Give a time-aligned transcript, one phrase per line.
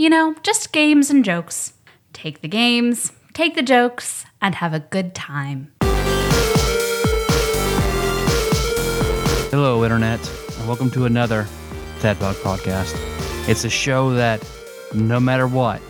[0.00, 1.74] You know, just games and jokes.
[2.14, 5.74] Take the games, take the jokes, and have a good time.
[9.50, 10.18] Hello, Internet,
[10.56, 11.46] and welcome to another
[11.98, 12.96] Tadpog podcast.
[13.46, 14.42] It's a show that,
[14.94, 15.82] no matter what,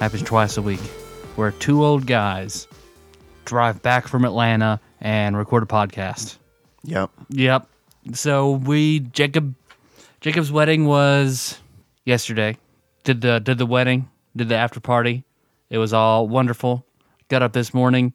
[0.00, 0.80] happens twice a week,
[1.36, 2.66] where two old guys
[3.44, 6.36] drive back from Atlanta and record a podcast.
[6.82, 7.12] Yep.
[7.28, 7.68] Yep.
[8.12, 9.54] So we Jacob
[10.20, 11.60] Jacob's wedding was
[12.04, 12.56] yesterday.
[13.04, 15.24] Did the did the wedding, did the after party.
[15.70, 16.86] It was all wonderful.
[17.28, 18.12] Got up this morning,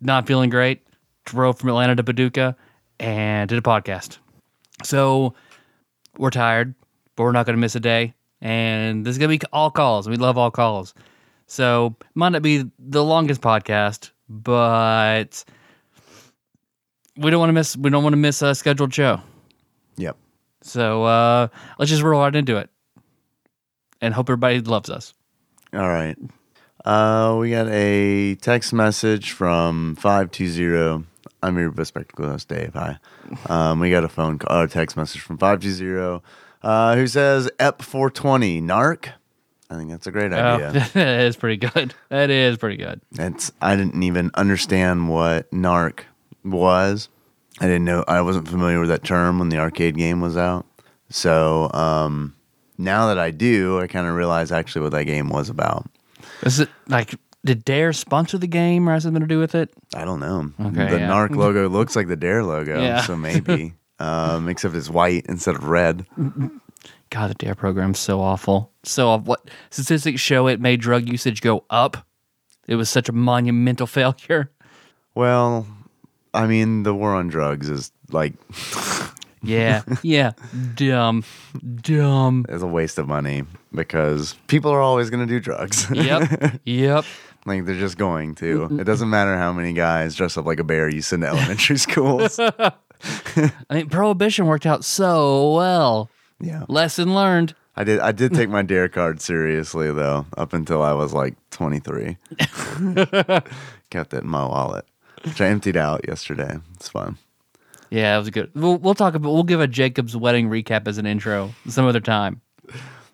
[0.00, 0.86] not feeling great.
[1.24, 2.56] Drove from Atlanta to Paducah
[3.00, 4.18] and did a podcast.
[4.84, 5.34] So
[6.18, 6.74] we're tired,
[7.14, 8.14] but we're not going to miss a day.
[8.40, 10.08] And this is going to be all calls.
[10.08, 10.94] We love all calls.
[11.46, 15.44] So might not be the longest podcast, but
[17.16, 17.76] we don't want to miss.
[17.76, 19.20] We don't want to miss a scheduled show.
[19.96, 20.16] Yep.
[20.62, 21.48] So uh,
[21.78, 22.68] let's just roll right into it,
[24.00, 25.14] and hope everybody loves us.
[25.72, 26.16] All right.
[26.84, 31.04] Uh, we got a text message from 520.
[31.42, 32.74] I'm your bespectacled host, Dave.
[32.74, 32.98] Hi.
[33.48, 36.22] Um, we got a phone call, or text message from 520
[36.62, 39.08] uh, who says EP 420 NARC.
[39.68, 40.88] I think that's a great Oh, idea.
[40.94, 41.92] that is pretty good.
[42.08, 43.00] That is pretty good.
[43.18, 46.00] It's I didn't even understand what NARC
[46.44, 47.08] was.
[47.60, 50.66] I didn't know I wasn't familiar with that term when the arcade game was out.
[51.08, 52.35] So um,
[52.78, 55.86] now that I do, I kind of realize actually what that game was about.
[56.42, 59.70] Is it like did Dare sponsor the game or has something to do with it?
[59.94, 60.50] I don't know.
[60.60, 61.08] Okay, the yeah.
[61.10, 63.02] NARC logo looks like the Dare logo, Yeah.
[63.02, 63.74] so maybe.
[63.98, 66.06] um, except it's white instead of red.
[67.10, 68.72] God, the Dare program's so awful.
[68.82, 69.24] So awful.
[69.26, 72.04] what statistics show it made drug usage go up.
[72.66, 74.50] It was such a monumental failure.
[75.14, 75.66] Well,
[76.34, 78.34] I mean, the war on drugs is like
[79.46, 80.32] Yeah, yeah,
[80.74, 81.24] dumb,
[81.82, 82.46] dumb.
[82.48, 85.88] It's a waste of money because people are always going to do drugs.
[85.90, 87.04] Yep, yep.
[87.44, 88.60] Like they're just going to.
[88.60, 88.80] Mm-hmm.
[88.80, 91.78] It doesn't matter how many guys dress up like a bear you send to elementary
[91.78, 92.38] schools.
[92.40, 96.10] I mean, prohibition worked out so well.
[96.40, 96.64] Yeah.
[96.68, 97.54] Lesson learned.
[97.76, 101.34] I did I did take my dare card seriously though, up until I was like
[101.50, 102.16] 23.
[103.90, 104.86] Kept it in my wallet,
[105.24, 106.58] which I emptied out yesterday.
[106.74, 107.18] It's fun.
[107.90, 108.50] Yeah, it was good.
[108.54, 109.32] We'll, we'll talk about.
[109.32, 112.40] We'll give a Jacob's wedding recap as an intro some other time.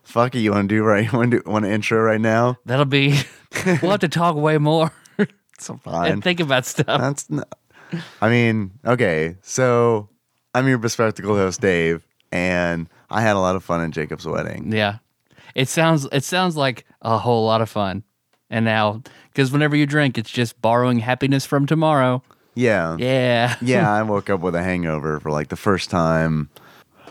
[0.02, 1.10] Fuck it, you want to do right?
[1.10, 2.58] You want to do want to intro right now?
[2.66, 3.18] That'll be.
[3.66, 4.90] we'll have to talk way more
[5.58, 6.12] So fine.
[6.12, 7.00] and think about stuff.
[7.00, 7.48] That's not,
[8.20, 9.36] I mean, okay.
[9.42, 10.08] So
[10.54, 14.72] I'm your bespectacled host, Dave, and I had a lot of fun at Jacob's wedding.
[14.72, 14.98] Yeah,
[15.54, 16.06] it sounds.
[16.12, 18.02] It sounds like a whole lot of fun.
[18.50, 19.02] And now,
[19.32, 22.22] because whenever you drink, it's just borrowing happiness from tomorrow.
[22.54, 22.96] Yeah.
[22.98, 23.56] Yeah.
[23.62, 26.50] yeah, I woke up with a hangover for like the first time.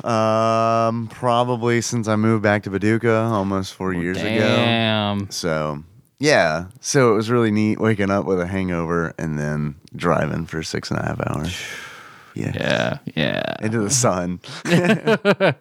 [0.03, 4.27] Um, probably since I moved back to Paducah almost four years ago.
[4.27, 5.29] Damn.
[5.29, 5.83] So
[6.19, 10.63] yeah, so it was really neat waking up with a hangover and then driving for
[10.63, 11.55] six and a half hours.
[12.33, 12.97] Yeah, Yeah.
[13.15, 13.55] Yeah.
[13.61, 14.39] into the sun.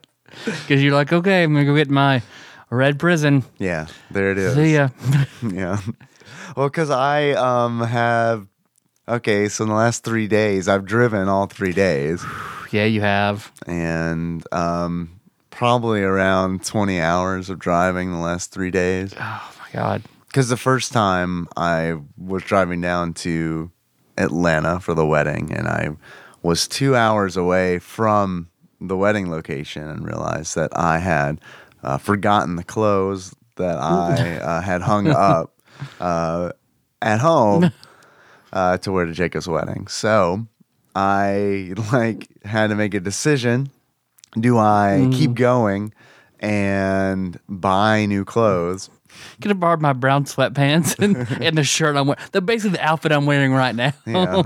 [0.45, 2.23] Because you're like, okay, I'm gonna go get my
[2.71, 3.43] red prison.
[3.59, 4.55] Yeah, there it is.
[4.55, 4.91] See ya.
[5.43, 5.79] Yeah.
[6.57, 8.47] Well, because I um have
[9.16, 12.25] okay, so in the last three days I've driven all three days.
[12.71, 13.53] yeah, you have.
[13.66, 19.15] and um, probably around 20 hours of driving the last three days.
[19.19, 20.03] Oh my god.
[20.26, 23.70] Because the first time I was driving down to
[24.16, 25.91] Atlanta for the wedding, and I
[26.43, 28.49] was two hours away from
[28.81, 31.41] the wedding location and realized that I had
[31.82, 35.53] uh, forgotten the clothes that I uh, had hung up
[36.00, 36.52] uh,
[37.02, 37.73] at home
[38.52, 39.87] uh, to wear to Jacob's wedding.
[39.87, 40.47] So
[40.94, 43.70] I like had to make a decision.
[44.38, 45.93] Do I keep going
[46.38, 48.91] and buy new clothes?
[49.41, 52.23] Could have borrowed my brown sweatpants and, and the shirt I'm wearing.
[52.32, 53.93] The basically the outfit I'm wearing right now.
[54.06, 54.43] Yeah.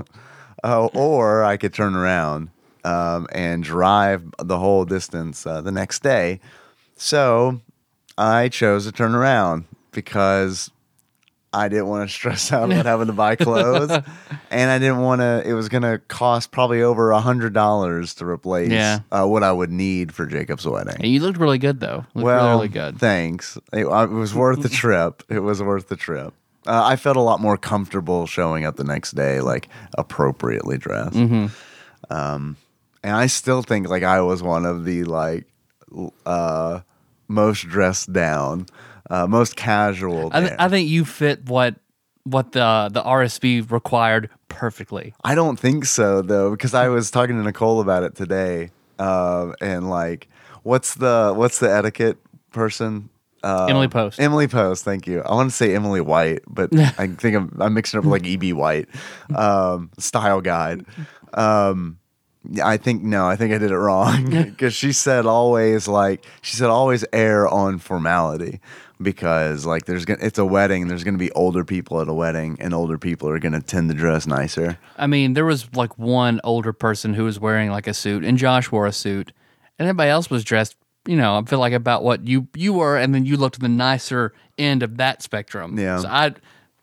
[0.63, 2.49] Oh, or I could turn around
[2.83, 6.39] um, and drive the whole distance uh, the next day.
[6.97, 7.61] So
[8.17, 10.71] I chose to turn around because
[11.55, 13.89] I didn't want to stress out about having to buy clothes,
[14.51, 15.41] and I didn't want to.
[15.45, 18.99] It was going to cost probably over a hundred dollars to replace Yeah.
[19.11, 20.95] uh, what I would need for Jacob's wedding.
[20.99, 22.05] And you looked really good though.
[22.13, 22.99] Looked well, really, really good.
[22.99, 23.57] Thanks.
[23.71, 25.23] It, uh, it was worth the trip.
[25.29, 26.33] It was worth the trip.
[26.67, 31.13] Uh, I felt a lot more comfortable showing up the next day, like appropriately dressed.
[31.15, 32.13] Mm-hmm.
[32.13, 32.57] Um,
[33.03, 35.45] and I still think like I was one of the like
[36.25, 36.79] uh,
[37.27, 38.65] most dressed down,
[39.09, 40.29] uh, most casual.
[40.33, 41.75] I, th- I think you fit what
[42.23, 45.13] what the the RSV required perfectly.
[45.23, 49.53] I don't think so though, because I was talking to Nicole about it today, uh,
[49.61, 50.27] and like,
[50.63, 52.17] what's the what's the etiquette
[52.51, 53.09] person?
[53.43, 54.19] Uh, Emily Post.
[54.19, 54.83] Emily Post.
[54.83, 55.21] Thank you.
[55.21, 58.53] I want to say Emily White, but I think I'm, I'm mixing up like E.B.
[58.53, 58.89] White,
[59.35, 60.83] um, style guide.
[61.35, 61.99] Um,
[62.63, 66.55] I think no, I think I did it wrong because she said always like she
[66.55, 68.59] said always err on formality
[69.01, 72.57] because like there's gonna it's a wedding there's gonna be older people at a wedding
[72.59, 74.77] and older people are gonna tend to dress nicer.
[74.97, 78.37] I mean, there was like one older person who was wearing like a suit, and
[78.37, 79.31] Josh wore a suit,
[79.77, 80.75] and everybody else was dressed.
[81.07, 83.61] You know, I feel like about what you you were, and then you looked at
[83.61, 85.77] the nicer end of that spectrum.
[85.77, 85.99] Yeah.
[85.99, 86.33] So I,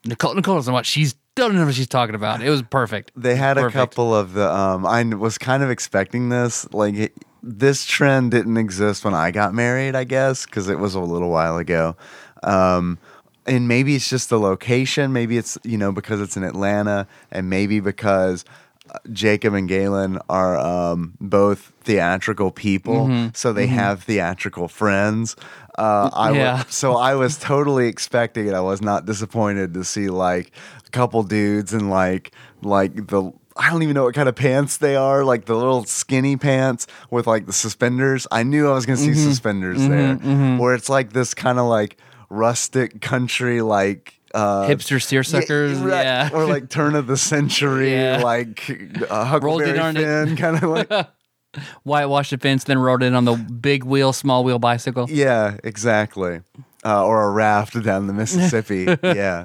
[0.05, 2.43] Nicole, Nicole doesn't what she's doesn't know what she's talking about.
[2.43, 3.13] It was perfect.
[3.17, 4.53] They had a couple of the.
[4.53, 6.71] Um, I was kind of expecting this.
[6.73, 11.01] Like this trend didn't exist when I got married, I guess, because it was a
[11.01, 11.97] little while ago.
[12.43, 12.99] Um,
[13.47, 15.13] and maybe it's just the location.
[15.13, 18.45] Maybe it's you know because it's in Atlanta, and maybe because
[18.91, 23.29] uh, Jacob and Galen are um, both theatrical people, Mm-hmm.
[23.35, 25.35] so they have theatrical friends.
[25.77, 26.65] Uh, I Yeah.
[26.69, 28.55] so I was totally expecting it.
[28.55, 30.53] I was not disappointed to see like
[30.87, 32.31] a couple dudes and like
[32.63, 35.85] like the I don't even know what kind of pants they are, like the little
[35.85, 38.27] skinny pants with like the suspenders.
[38.33, 39.29] I knew I was gonna see Mm-hmm.
[39.31, 40.17] suspenders there,
[40.59, 41.97] where it's like this kind of like
[42.29, 44.15] rustic country like.
[44.35, 46.03] Uh, Hipster seersuckers, right.
[46.05, 46.31] yeah.
[46.33, 48.21] or like turn of the century, Yeah.
[48.23, 48.69] like
[49.11, 50.27] uh, Huckleberry it it.
[50.27, 50.91] Finn, kind of like
[51.85, 55.07] Whitewashed the fence, then rode in on the big wheel, small wheel bicycle.
[55.11, 56.41] Yeah, exactly.
[56.85, 58.87] Uh, or a raft down the Mississippi.
[59.03, 59.45] yeah.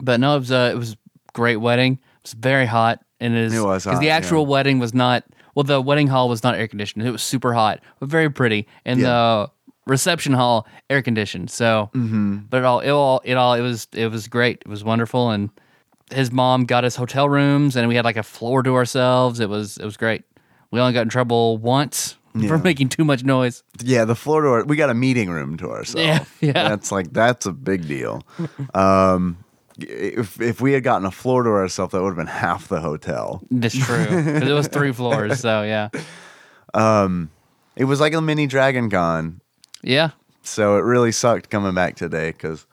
[0.00, 0.96] But no, it was a it was a
[1.34, 1.98] great wedding.
[2.24, 4.48] It was very hot, and it is It was because the hot, actual yeah.
[4.48, 5.24] wedding was not.
[5.54, 7.06] Well, the wedding hall was not air conditioned.
[7.06, 9.06] It was super hot, but very pretty, and Yeah.
[9.08, 9.50] the
[9.86, 11.50] reception hall air conditioned.
[11.50, 12.38] So, Mm-hmm.
[12.50, 14.62] but it all it all it all it was it was great.
[14.64, 15.50] It was wonderful, and
[16.12, 19.38] his mom got us hotel rooms, and we had like a floor to ourselves.
[19.38, 20.24] It was it was great.
[20.70, 22.56] We only got in trouble once for Yeah.
[22.56, 23.62] making too much noise.
[23.82, 25.96] Yeah, the floor to our, we got a meeting room to ourselves.
[26.40, 26.68] Yeah, yeah.
[26.70, 28.22] That's like that's a big deal.
[28.74, 29.36] Um
[29.78, 32.80] if if we had gotten a floor to ourselves, that would have been half the
[32.80, 33.42] hotel.
[33.50, 35.40] That's true because it was three floors.
[35.40, 35.88] So yeah,
[37.76, 39.40] It was like a mini Dragon Con,
[39.82, 40.10] yeah.
[40.42, 42.66] so it really sucked coming back today because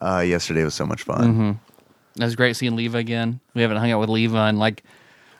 [0.00, 1.20] uh, yesterday was so much fun.
[1.32, 2.20] Mm-hmm.
[2.20, 3.38] It was great seeing Leva again.
[3.54, 4.82] We haven't hung out with Leva in like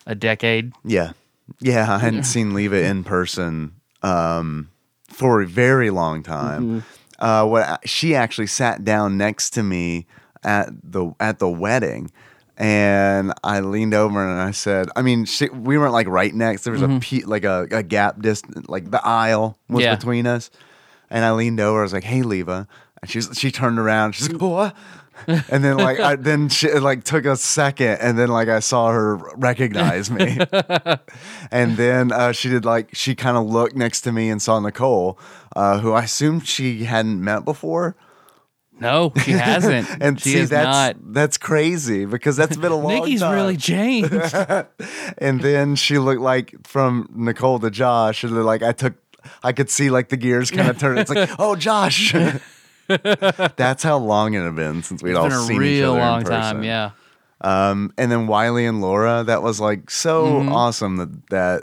[0.06, 0.72] a decade.
[0.84, 1.12] Yeah,
[1.60, 1.92] yeah.
[1.92, 3.72] I hadn't seen Leva in person
[4.02, 4.70] um,
[5.08, 6.84] for a very long time.
[7.18, 10.06] Uh, what she actually sat down next to me
[10.48, 12.10] at the at the wedding,
[12.56, 16.64] and I leaned over and I said, "I mean, she, we weren't like right next.
[16.64, 19.94] There was a pe- like a, a gap distance, like the aisle was Yeah.
[19.94, 20.50] between us."
[21.10, 21.80] And I leaned over.
[21.80, 22.66] I was like, "Hey, Leva,"
[23.00, 24.12] and she's she turned around.
[24.14, 24.74] She's like, "What?"
[25.26, 28.90] and then like I then she like took a second and then like I saw
[28.92, 30.38] her recognize me.
[31.50, 34.60] and then uh, she did like she kind of looked next to me and saw
[34.60, 35.18] Nicole,
[35.56, 37.96] uh, who I assumed she hadn't met before.
[38.80, 39.88] No, she hasn't.
[40.00, 41.12] And she see is that's not.
[41.14, 43.00] that's crazy because that's been a long time.
[43.00, 43.35] Nikki's time.
[43.35, 44.12] really changed.
[45.18, 48.94] and then she looked like from Nicole to Josh, and like I took,
[49.42, 50.99] I could see like the gears kind of turn.
[50.99, 52.14] It's like, oh, Josh.
[52.88, 55.90] That's how long it had been since we'd it's all been a seen each real
[55.92, 56.42] other long in time.
[56.56, 56.62] person.
[56.64, 56.90] Yeah.
[57.40, 60.52] Um, and then Wiley and Laura, that was like so Mm-hmm.
[60.52, 61.62] awesome that that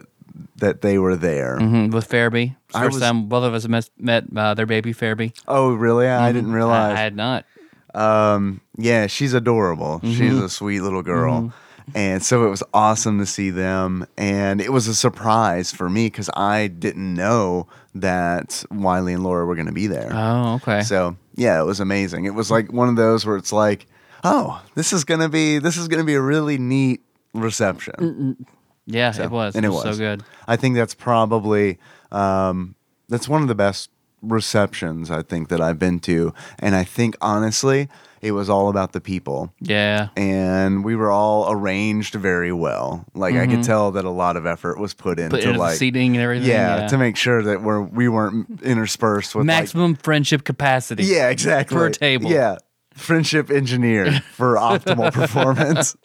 [0.58, 1.58] that they were there.
[1.58, 2.56] hmm With Fairby.
[2.74, 5.34] I First was- time both of us met, met uh, their baby Fairby.
[5.48, 6.08] Oh, really?
[6.08, 6.94] I didn't I, realize.
[6.94, 7.46] I had not.
[7.94, 10.00] Um, yeah, she's adorable.
[10.04, 10.14] Mm-hmm.
[10.14, 11.54] She's a sweet little girl.
[11.94, 14.08] And so it was awesome to see them.
[14.18, 19.46] And it was a surprise for me because I didn't know that Wiley and Laura
[19.46, 20.10] were going to be there.
[20.12, 20.82] Oh, okay.
[20.82, 22.26] So yeah, it was amazing.
[22.26, 23.86] It was like one of those where it's like,
[24.24, 27.02] oh, this is gonna be this is gonna be a really neat
[27.34, 28.46] reception.
[28.86, 29.56] Yeah, So- it was.
[29.56, 29.98] and it it was, was.
[29.98, 30.24] so good.
[30.48, 31.78] I think that's probably
[32.12, 32.76] um,
[33.10, 33.90] that's one of the best
[34.22, 37.90] receptions I think that I've been to, and I think honestly,
[38.22, 39.54] it was all about the people.
[39.62, 40.08] Yeah.
[40.18, 43.06] And we were all arranged very well.
[43.14, 45.74] Like I could tell that a lot of effort was put into Put into like
[45.74, 46.48] the seating and everything.
[46.50, 46.88] yeah, Yeah.
[46.88, 51.04] to make sure that we're we weren't interspersed with like, Maximum friendship capacity.
[51.04, 51.76] yeah, exactly.
[51.78, 52.32] per table.
[52.32, 52.58] Yeah.
[52.96, 55.96] friendship engineered for optimal performance.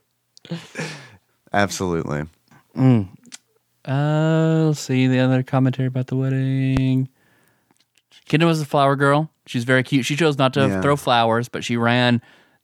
[1.52, 2.24] Absolutely.
[2.76, 7.08] Uh, let's see the other commentary about the wedding.
[8.28, 9.30] Kendra was a flower girl.
[9.46, 10.06] She's very cute.
[10.06, 10.80] She chose not to Yeah.
[10.80, 12.22] throw flowers, but she ran.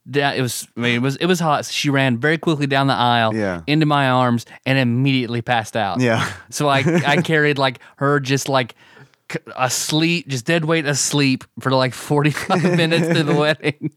[0.09, 0.65] Down, it was.
[0.77, 1.17] I mean, it was.
[1.17, 1.65] It was hot.
[1.65, 3.61] She ran very quickly down the aisle, Yeah.
[3.67, 5.99] into my arms, and immediately passed out.
[5.99, 6.25] Yeah.
[6.49, 8.75] So I, I carried like her just like
[9.55, 13.91] asleep, just dead weight asleep for like forty five minutes to the wedding.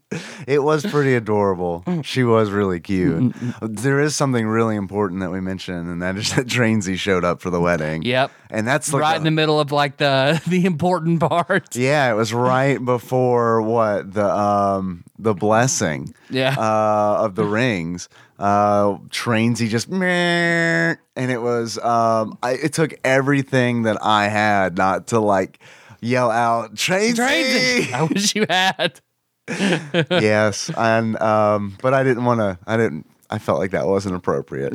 [0.47, 1.83] It was pretty adorable.
[2.03, 3.33] She was really cute.
[3.61, 7.41] There is something really important that we mentioned, and that is that Trainsy showed up
[7.41, 8.01] for the wedding.
[8.03, 8.31] Yep.
[8.49, 11.75] And that's like right a- in the middle of like the the important part.
[11.75, 16.55] Yeah, it was right before what the um the blessing Yeah.
[16.57, 18.09] uh of the rings.
[18.41, 24.77] Uh Trainsy just meh, and it was um I, it took everything that I had
[24.77, 25.59] not to like
[26.01, 27.17] yell out Trainsy.
[27.17, 27.93] Crazy.
[27.93, 28.99] I wish you had.
[29.47, 34.15] yes, and um but I didn't want to I didn't I felt like that wasn't
[34.15, 34.73] appropriate.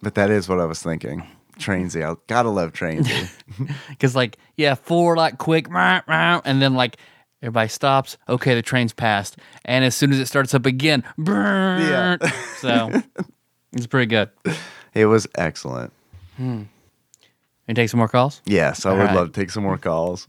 [0.00, 1.26] But that is what I was thinking.
[1.58, 3.28] Trainsy, I gotta love Trainsy.
[3.88, 6.98] Because like yeah, four like quick, and then like
[7.46, 8.18] everybody stops.
[8.28, 12.16] Okay, the train's passed, and as soon as it starts up again, Yeah.
[12.20, 12.30] yeah.
[12.58, 13.02] So
[13.72, 14.30] it's pretty good.
[14.94, 15.92] it was excellent.
[16.36, 16.62] Hmm.
[17.68, 18.42] And take some more calls.
[18.46, 19.14] Yes, I All would right.
[19.14, 20.28] love to take some more calls.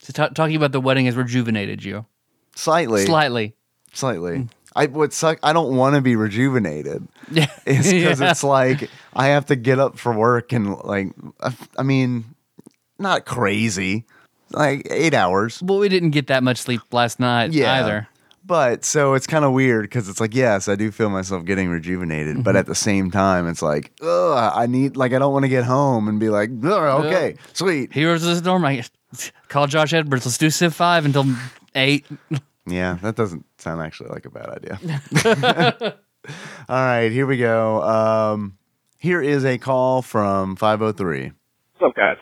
[0.00, 2.06] So ta talking about the wedding has rejuvenated you
[2.54, 3.04] Slightly.
[3.06, 3.54] slightly.
[3.92, 4.36] slightly.
[4.38, 4.44] Hmm.
[4.76, 5.38] I would suck.
[5.42, 7.06] I don't want to be rejuvenated.
[7.30, 8.30] Yeah, It's because Yeah.
[8.30, 11.08] it's like I have to get up for work and like
[11.40, 12.24] I, I mean,
[12.98, 14.04] not crazy,
[14.52, 15.62] like eight hours.
[15.62, 17.72] Well, we didn't get that much sleep last night Yeah.
[17.74, 18.08] either.
[18.44, 21.68] But so it's kind of weird because it's like yes, I do feel myself getting
[21.68, 25.44] rejuvenated, but at the same time, it's like ugh, I need like I don't want
[25.44, 27.92] to get home and be like "Ugh, okay, sweet.
[27.92, 28.64] Here's the storm.
[28.64, 28.84] I
[29.48, 30.26] call Josh Edwards.
[30.26, 31.26] Let's do Civ Five until
[31.74, 32.06] eight.
[32.68, 34.78] Yeah, that doesn't sound actually like a bad idea.
[36.68, 37.82] All right, here we go.
[37.82, 38.58] Um,
[38.98, 41.32] here is a call from 503.
[41.78, 42.16] What's up, guys?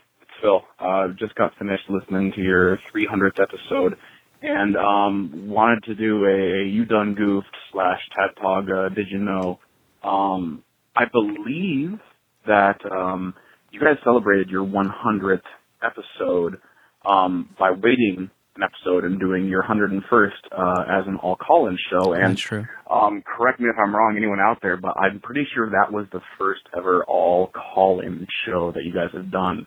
[0.84, 3.96] Uh, just got finished listening to your 300th episode,
[4.42, 9.58] and um, wanted to do a You Done Goofed slash Tadpog uh, Did You Know?
[10.02, 10.62] Um,
[10.94, 11.98] I believe
[12.46, 13.34] that um,
[13.70, 15.40] you guys celebrated your 100th
[15.82, 16.60] episode
[17.06, 22.12] um, by waiting an episode and doing your 101st uh, as an all call-in show.
[22.12, 22.66] And That's true.
[22.90, 26.06] um, correct me if I'm wrong, anyone out there, but I'm pretty sure that was
[26.12, 29.66] the first ever all call-in show that you guys have done.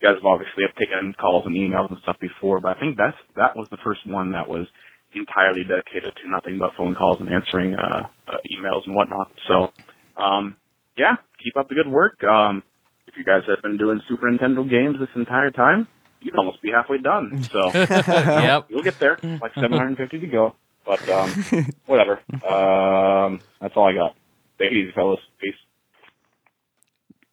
[0.00, 2.96] You guys have obviously have taken calls and emails and stuff before, but I think
[2.96, 4.66] that's that was the first one that was
[5.14, 9.30] entirely dedicated to nothing but phone calls and answering uh, uh, emails and whatnot.
[9.48, 9.72] So,
[10.16, 10.56] um,
[10.96, 12.22] yeah, keep up the good work.
[12.22, 12.62] Um,
[13.06, 15.88] if you guys have been doing Super Nintendo games this entire time,
[16.20, 17.48] you'd almost be halfway done.
[17.52, 17.78] So.
[17.78, 18.66] yep.
[18.68, 19.18] You'll get there.
[19.40, 20.54] Like 750 to go.
[20.84, 22.20] But um, whatever.
[22.48, 24.14] Um, that's all I got.
[24.58, 25.20] Take it easy, fellas.
[25.40, 25.54] Peace.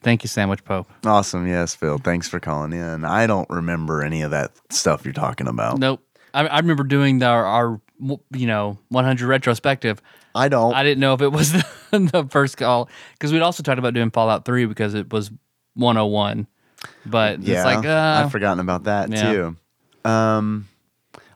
[0.05, 0.87] Thank you, Sandwich Pope.
[1.03, 1.47] Awesome.
[1.47, 1.97] Yes, Phil.
[1.97, 3.03] Thanks for calling in.
[3.03, 5.79] I don't remember any of that stuff you're talking about.
[5.79, 5.99] Nope.
[6.31, 7.81] I, I remember doing the, our, our,
[8.31, 10.03] you know, 100 retrospective.
[10.35, 10.75] I don't.
[10.75, 13.95] I didn't know if it was the, the first call because we'd also talked about
[13.95, 15.31] doing Fallout 3 because it was
[15.73, 16.45] 101.
[17.07, 19.31] But yeah, it's like, uh, I've forgotten about that yeah.
[19.31, 19.57] too.
[20.07, 20.67] Um,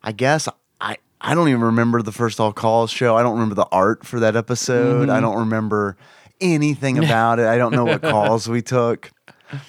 [0.03, 0.47] I guess
[0.79, 3.17] I I don't even remember the first all calls show.
[3.17, 5.07] I don't remember the art for that episode.
[5.07, 5.11] Mm-hmm.
[5.11, 5.97] I don't remember
[6.41, 7.45] anything about it.
[7.47, 9.11] I don't know what calls we took.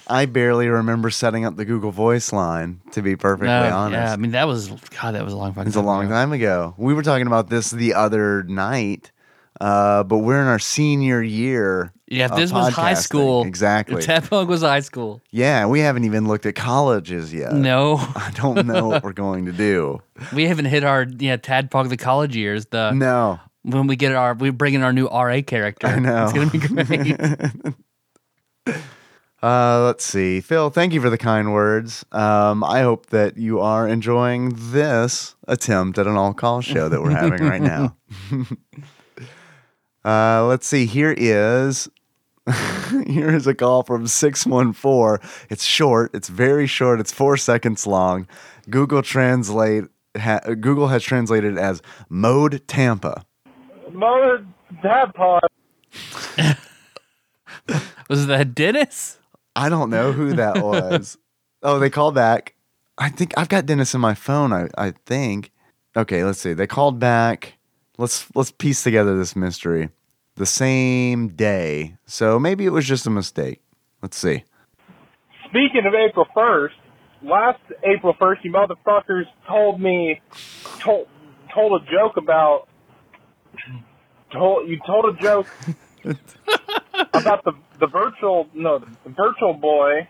[0.07, 2.81] I barely remember setting up the Google Voice line.
[2.91, 5.53] To be perfectly uh, honest, yeah, I mean, that was, God, that was a long
[5.53, 6.13] fucking It's a long ago.
[6.13, 6.75] time ago.
[6.77, 9.11] We were talking about this the other night,
[9.59, 11.93] uh, but we're in our senior year.
[12.07, 12.97] Yeah, if of this was high podcasting.
[12.97, 13.43] school.
[13.45, 14.03] Exactly.
[14.03, 15.19] If Tadpog was high school.
[15.31, 17.53] yeah, we haven't even looked at colleges yet.
[17.53, 19.99] No, I don't know what we're going to do.
[20.33, 22.65] we haven't hit our, yeah, Tadpog the college years.
[22.67, 23.39] The No.
[23.63, 25.87] When we get our, we bring in our new RA character.
[25.87, 26.23] I know.
[26.23, 27.75] It's going to be great.
[29.43, 30.39] Uh, let's see.
[30.39, 32.05] Phil, thank you for the kind words.
[32.11, 37.01] Um, I hope that you are enjoying this attempt at an all call show that
[37.01, 37.97] we're having right now.
[40.05, 40.85] uh, let's see.
[40.85, 41.89] Here is
[43.07, 45.27] here is a call from 614.
[45.49, 46.11] It's short.
[46.13, 46.99] It's very short.
[46.99, 48.27] It's four seconds long.
[48.69, 49.85] Google Translate
[50.17, 53.25] ha- Google has translated it as mode Tampa.
[53.93, 54.45] Mother
[54.83, 55.41] Tadpog.
[58.09, 59.17] was that Dennis?
[59.55, 61.17] I don't know who that was.
[61.63, 62.55] oh, they called back.
[62.97, 64.53] I think I've got Dennis in my phone.
[64.53, 65.51] I, I think.
[65.95, 66.53] Okay, let's see.
[66.53, 67.57] They called back.
[67.97, 69.89] Let's let's piece together this mystery.
[70.35, 73.61] The same day, so maybe it was just a mistake.
[74.01, 74.43] Let's see.
[75.49, 76.69] Speaking of April 1st,
[77.23, 80.21] last April 1st, you motherfuckers told me,
[80.79, 81.07] told,
[81.53, 82.69] told a joke about
[84.31, 85.47] told you told a joke
[87.13, 90.07] about the the virtual no the virtual boy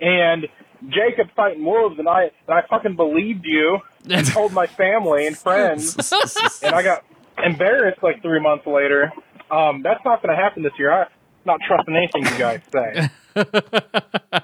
[0.00, 0.46] and
[0.88, 3.78] Jacob fighting wolves and I and I fucking believed you
[4.10, 5.96] and told my family and friends
[6.62, 7.04] and I got
[7.42, 9.12] embarrassed like three months later.
[9.50, 10.90] Um, that's not going to happen this year.
[10.92, 11.08] I'm
[11.44, 13.10] not trusting anything you guys say.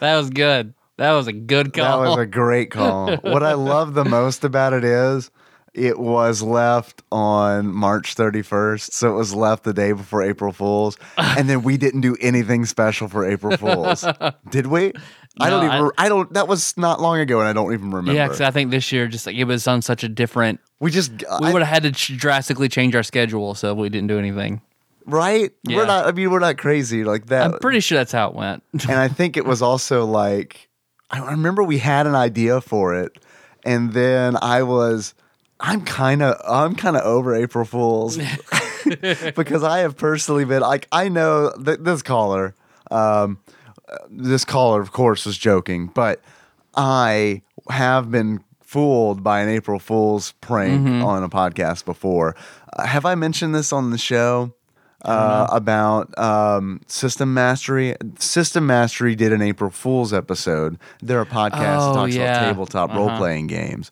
[0.00, 0.74] That was good.
[0.98, 2.02] That was a good call.
[2.02, 3.16] That was a great call.
[3.16, 5.30] what I love the most about it is
[5.74, 8.92] it was left on March 31st.
[8.92, 10.96] So it was left the day before April Fools.
[11.16, 14.04] And then we didn't do anything special for April Fools.
[14.50, 14.92] Did we?
[15.40, 18.12] I don't even, I, don't, that was not long ago and I don't even remember.
[18.12, 20.60] yeah, because I think this year just like it was on such a different.
[20.78, 21.10] we just,
[21.40, 24.60] We would have had to ch- drastically change our schedule, so we didn't do anything.
[25.06, 25.50] right?
[25.66, 25.78] Yeah.
[25.78, 27.54] We're not, I mean, we're not crazy like that.
[27.54, 28.62] I'm pretty sure that's how it went.
[28.72, 30.68] and I think it was also like
[31.10, 33.18] I remember we had an idea for it,
[33.64, 35.14] and then I was
[35.64, 38.18] I'm kind of I'm kind of over April Fools
[39.34, 42.54] because I have personally been like I know that this caller,
[42.90, 43.38] um,
[44.10, 46.20] this caller of course was joking, but
[46.74, 52.34] I have been fooled by an April Fool's prank on a podcast before.
[52.72, 54.52] Uh, have I mentioned this on the show?
[55.04, 57.96] uh, about um, System Mastery.
[58.20, 60.78] System Mastery did an April Fool's episode.
[61.02, 62.22] They're a podcast that Oh, talks yeah.
[62.36, 62.98] about tabletop Uh-huh.
[63.00, 63.90] role playing games.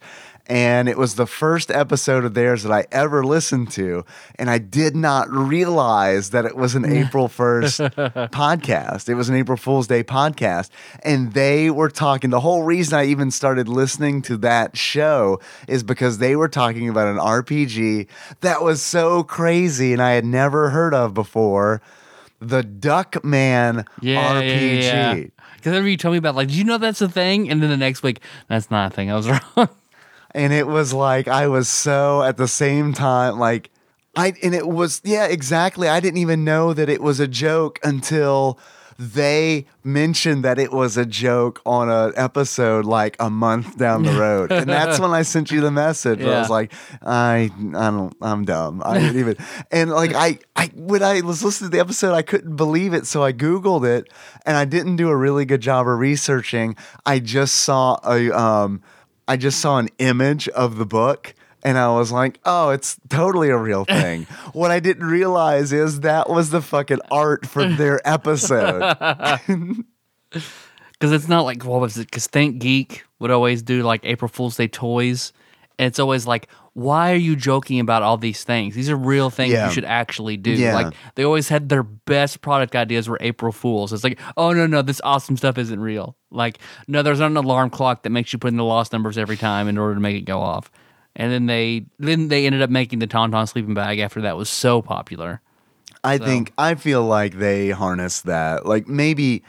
[0.50, 4.04] And it was the first episode of theirs that I ever listened to.
[4.34, 9.08] And I did not realize that it was an April 1st podcast.
[9.08, 10.70] It was an April Fool's Day podcast.
[11.04, 12.30] And they were talking.
[12.30, 15.38] The whole reason I even started listening to that show
[15.68, 18.08] is because they were talking about an RPG
[18.40, 21.80] that was so crazy and I had never heard of before.
[22.40, 24.82] The Duckman Yeah, RPG.
[24.82, 25.26] yeah, yeah.
[25.56, 27.50] Because whenever you told me about, like, did you know that's a thing?
[27.50, 29.10] And then the next week, that's not a thing.
[29.12, 29.68] I was wrong.
[30.34, 33.70] And it was like I was so at the same time like
[34.16, 35.88] I and it was yeah exactly.
[35.88, 38.58] I didn't even know that it was a joke until
[38.98, 44.12] they mentioned that it was a joke on an episode like a month down the
[44.12, 44.52] road.
[44.52, 46.18] And that's when I sent you the message.
[46.18, 46.72] Where I was like
[47.02, 48.82] I I don't I'm dumb.
[48.84, 49.36] I didn't even
[49.70, 53.06] and like I I when I was listening to the episode I couldn't believe it.
[53.06, 54.12] So I googled it
[54.44, 56.76] and I didn't do a really good job of researching.
[57.06, 58.82] I just saw a um
[59.30, 63.48] I just saw an image of the book and I was like, oh, it's totally
[63.50, 64.24] a real thing.
[64.54, 68.96] what I didn't realize is that was the fucking art for their episode.
[70.32, 72.06] Because it's not like, what was it?
[72.08, 75.32] Because Think Geek would always do like April Fool's Day toys.
[75.80, 78.74] And it's always like, why are you joking about all these things?
[78.74, 79.66] These are real things Yeah.
[79.66, 80.50] you should actually do.
[80.50, 80.74] Yeah.
[80.74, 83.90] Like, they always had their best product ideas were April Fools.
[83.90, 86.18] It's like, oh, no, no, this awesome stuff isn't real.
[86.30, 89.16] Like, no, there's not an alarm clock that makes you put in the lost numbers
[89.16, 90.70] every time in order to make it go off.
[91.16, 94.50] And then they then they ended up making the Tauntaun sleeping bag after that was
[94.50, 95.40] so popular.
[96.04, 98.66] I think I feel like they harnessed that.
[98.66, 99.42] Like maybe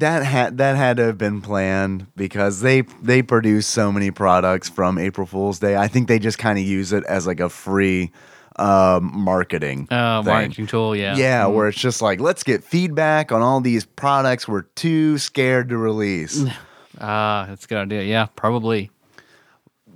[0.00, 4.68] that had that had to have been planned because they they produce so many products
[4.68, 5.76] from April Fool's Day.
[5.76, 8.12] I think they just kind of use it as like a free
[8.56, 10.32] um, marketing Uh, thing.
[10.32, 11.16] marketing tool, yeah.
[11.16, 15.68] Yeah, where it's just like let's get feedback on all these products we're too scared
[15.70, 16.44] to release.
[17.00, 18.02] Ah, that's a good idea.
[18.04, 18.88] Yeah, probably.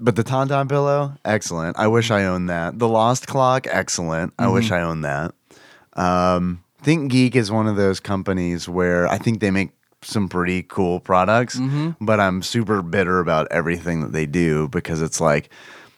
[0.00, 1.78] But the Tauntaun pillow, excellent.
[1.78, 2.80] I wish I owned that.
[2.80, 4.32] The Lost Clock, excellent.
[4.36, 5.32] I wish I owned that.
[5.94, 9.70] Um, Think Geek is one of those companies where I think they make
[10.02, 11.58] some pretty cool products,
[12.00, 15.50] but I'm super bitter about everything that they do because it's like,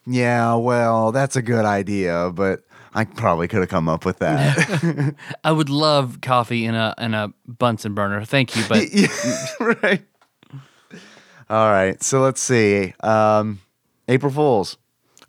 [0.07, 2.63] yeah, well, that's a good idea, but
[2.95, 5.15] I probably could have come up with that.
[5.45, 8.25] I would love coffee in a in a Bunsen burner.
[8.25, 9.07] Thank you, but Yeah,
[9.83, 10.03] right.
[11.49, 12.03] All right.
[12.03, 12.95] So let's see.
[13.01, 13.61] Um,
[14.09, 14.77] April Fools.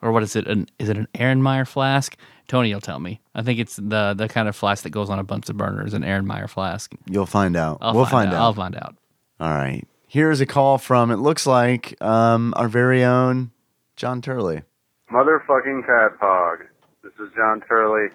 [0.01, 0.47] or what is it?
[0.47, 2.15] An, is it an Ehrenmeyer flask?
[2.47, 3.21] Tony will tell me.
[3.33, 5.93] I think it's the the kind of flask that goes on a Bunsen burner is
[5.93, 6.93] an Aaron Meyer flask.
[7.09, 7.77] You'll find out.
[7.81, 8.41] I'll we'll find, find, out.
[8.41, 8.95] I'll find out.
[9.39, 9.87] All right.
[10.07, 13.51] Here's a call from, it looks like, um, our very own
[13.95, 14.63] John Turley.
[15.09, 16.67] Motherfucking Tadpog.
[17.01, 18.09] This is John Turley.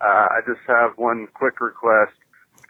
[0.00, 2.12] Uh, I just have one quick request.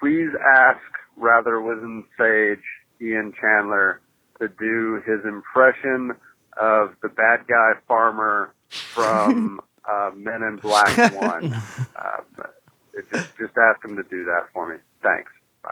[0.01, 0.81] Please ask
[1.17, 2.65] Rather Wizened Sage
[3.03, 4.01] Ian Chandler
[4.41, 6.13] to do his impression
[6.61, 11.53] of the bad guy farmer from uh, Men in Black 1.
[11.53, 11.61] Uh,
[13.13, 14.77] just, just ask him to do that for me.
[15.03, 15.31] Thanks.
[15.63, 15.71] Bye.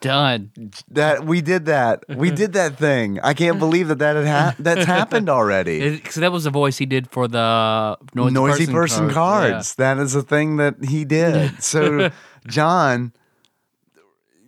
[0.00, 0.50] Done.
[0.90, 2.04] That we did that.
[2.08, 3.20] We did that thing.
[3.22, 5.78] I can't believe that that had ha- that's happened already.
[5.96, 9.74] Because that was the voice he did for the noisy, Noisy person, cards.
[9.76, 11.52] That is a thing that he did.
[11.62, 12.10] So,
[12.46, 13.12] John,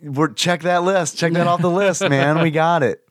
[0.01, 1.17] we're check that list.
[1.17, 2.41] Check that off the list, man.
[2.41, 3.03] We got it.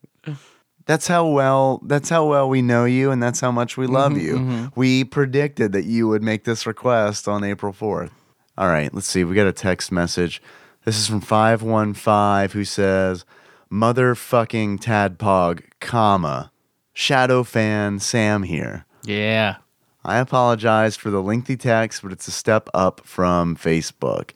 [0.89, 4.13] That's how well that's how well we know you and that's how much we love
[4.13, 4.73] Mm-hmm, you.
[4.75, 8.11] We predicted that you would make this request on April 4th.
[8.57, 9.23] All right, let's see.
[9.23, 10.43] We got a text message.
[10.85, 13.25] This is from 515 who says,
[13.71, 16.51] "Motherfucking Tadpog, comma,
[16.93, 18.85] Shadow fan Sam here.
[19.05, 19.57] Yeah.
[20.05, 24.31] I apologize for the lengthy text, but it's a step up from Facebook.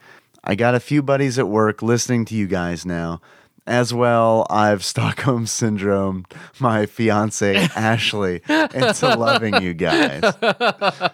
[0.45, 3.21] I got a few buddies at work listening to you guys now.
[3.65, 6.27] As well, I've Stockholm syndrome
[6.59, 10.21] my fiance Ashley into loving you guys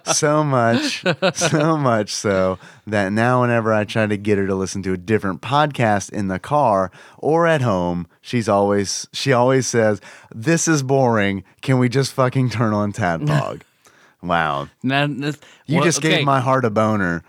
[0.04, 4.82] so much, so much so that now whenever I try to get her to listen
[4.84, 10.00] to a different podcast in the car or at home, she's always she always says,
[10.34, 11.44] "This is boring.
[11.60, 13.60] Can we just fucking turn on Tadpog?"
[14.22, 16.16] wow, Now, this- you well, just okay.
[16.16, 17.22] gave my heart a boner.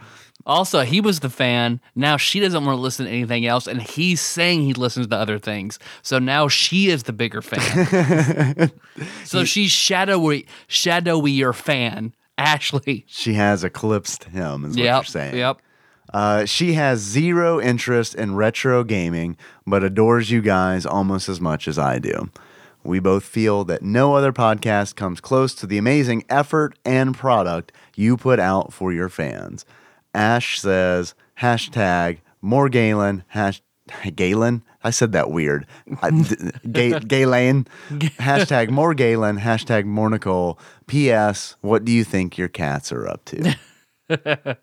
[0.49, 1.79] Also, he was the fan.
[1.95, 5.15] Now she doesn't want to listen to anything else, and he's saying he listens to
[5.15, 5.77] other things.
[6.01, 8.71] So now she is the bigger fan.
[9.25, 12.13] so she's shadowy, shadowier fan.
[12.37, 13.03] Ashley.
[13.07, 14.95] She has eclipsed him, is what Yep.
[14.95, 15.35] you're saying.
[15.35, 15.57] Yep.
[16.13, 21.67] Uh, she has zero interest in retro gaming, but adores you guys almost as much
[21.67, 22.29] as I do.
[22.83, 27.71] We both feel that no other podcast comes close to the amazing effort and product
[27.95, 29.65] you put out for your fans.
[30.13, 33.61] Ash says, hashtag more Galen, hash,
[34.15, 34.63] Galen?
[34.83, 35.65] I said that weird.
[36.01, 37.67] I- d- Ga- Galen.
[37.89, 40.59] hashtag more Galen, hashtag more Nicole.
[40.87, 41.55] P.S.
[41.61, 43.55] What do you think your cats are up to?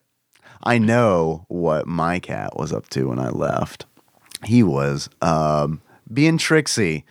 [0.64, 3.86] I know what my cat was up to when I left.
[4.44, 5.80] He was um,
[6.12, 7.04] being tricksy.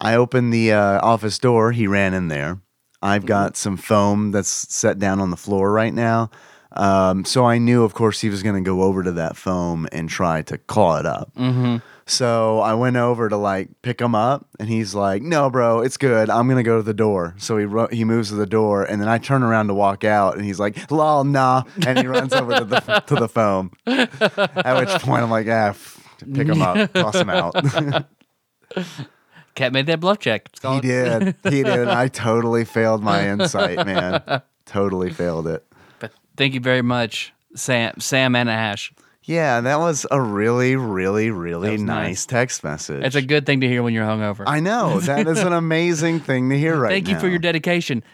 [0.00, 1.72] I opened the uh, office door.
[1.72, 2.60] He ran in there.
[3.02, 6.30] I've got some foam that's set down on the floor right now.
[6.76, 9.86] Um, so I knew, of course, he was going to go over to that foam
[9.92, 11.32] and try to claw it up.
[11.34, 11.76] Mm-hmm.
[12.08, 15.96] So I went over to like pick him up, and he's like, "No, bro, it's
[15.96, 16.30] good.
[16.30, 19.00] I'm gonna go to the door." So he ru- he moves to the door, and
[19.00, 22.32] then I turn around to walk out, and he's like, "Lol, nah," and he runs
[22.32, 23.72] over to the to the foam.
[23.88, 27.56] At which point I'm like, "Ah, f- pick him up, toss him out."
[29.56, 30.48] Cat made that bluff check.
[30.62, 31.88] He did, he did.
[31.88, 34.42] I totally failed my insight, man.
[34.66, 35.64] Totally failed it.
[36.36, 38.92] Thank you very much, Sam, Sam and Ash.
[39.24, 42.26] Yeah, that was a really, really, really nice, nice.
[42.26, 43.02] text message.
[43.02, 44.44] It's a good thing to hear when you're hungover.
[44.46, 48.04] I know that is an amazing thing to hear right Thank you for your dedication.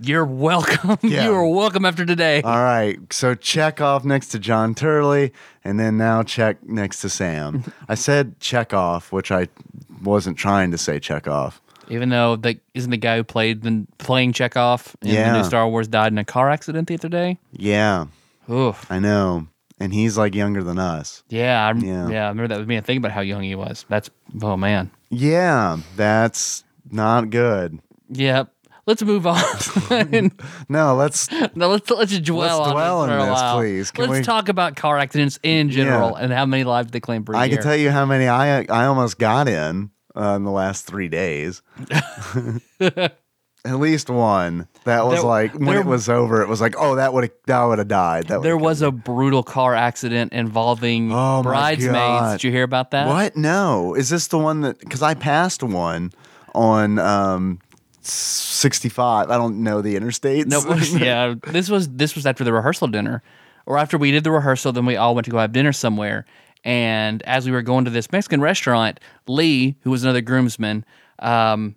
[0.00, 0.98] You're welcome.
[1.02, 1.24] Yeah.
[1.24, 2.42] you are welcome after today.
[2.42, 7.08] All right, so check off next to John Turley, and then now check next to
[7.08, 7.64] Sam.
[7.88, 9.48] I said check off, which I
[10.02, 11.61] wasn't trying to say check off.
[11.88, 15.68] Even though the isn't the guy who played the playing Chekov in the new Star
[15.68, 17.38] Wars died in a car accident the other day.
[17.52, 18.06] Yeah,
[18.50, 18.86] Oof.
[18.90, 19.46] I know,
[19.80, 21.22] and he's like younger than us.
[21.28, 22.08] Yeah, I, Yeah.
[22.08, 22.24] yeah.
[22.26, 23.84] I remember that was being a thing about how young he was.
[23.88, 24.10] That's
[24.42, 24.90] oh man.
[25.10, 27.80] Yeah, that's not good.
[28.10, 28.48] Yep.
[28.84, 29.38] Let's move on.
[30.68, 33.56] No, let's no, let's let's dwell Let's on dwell this for a this, while.
[33.58, 33.90] please.
[33.90, 36.24] Can let's we- talk about car accidents in general Yeah.
[36.24, 37.56] and how many lives they claim per I year.
[37.56, 41.08] can tell you how many I I almost got in uh, in the last three
[41.08, 41.62] days.
[43.64, 44.66] At least one.
[44.84, 46.42] That was There- like when there- it was over.
[46.42, 48.26] It was like, oh, that would have that would have died.
[48.26, 52.32] That there was a brutal car accident involving Oh, bridesmaids.
[52.32, 53.06] Did you hear about that?
[53.06, 53.36] What?
[53.36, 53.94] No.
[53.94, 54.80] Is this the one that?
[54.80, 56.10] Because I passed one
[56.56, 57.60] on um,
[58.00, 59.30] sixty-five.
[59.30, 60.46] I don't know the interstates.
[60.46, 61.34] No, yeah.
[61.46, 63.22] This was this was after the rehearsal dinner,
[63.64, 64.72] or after we did the rehearsal.
[64.72, 66.26] Then we all went to go have dinner somewhere.
[66.64, 70.84] And as we were going to this Mexican restaurant, Lee, who was another groomsman,
[71.18, 71.76] um,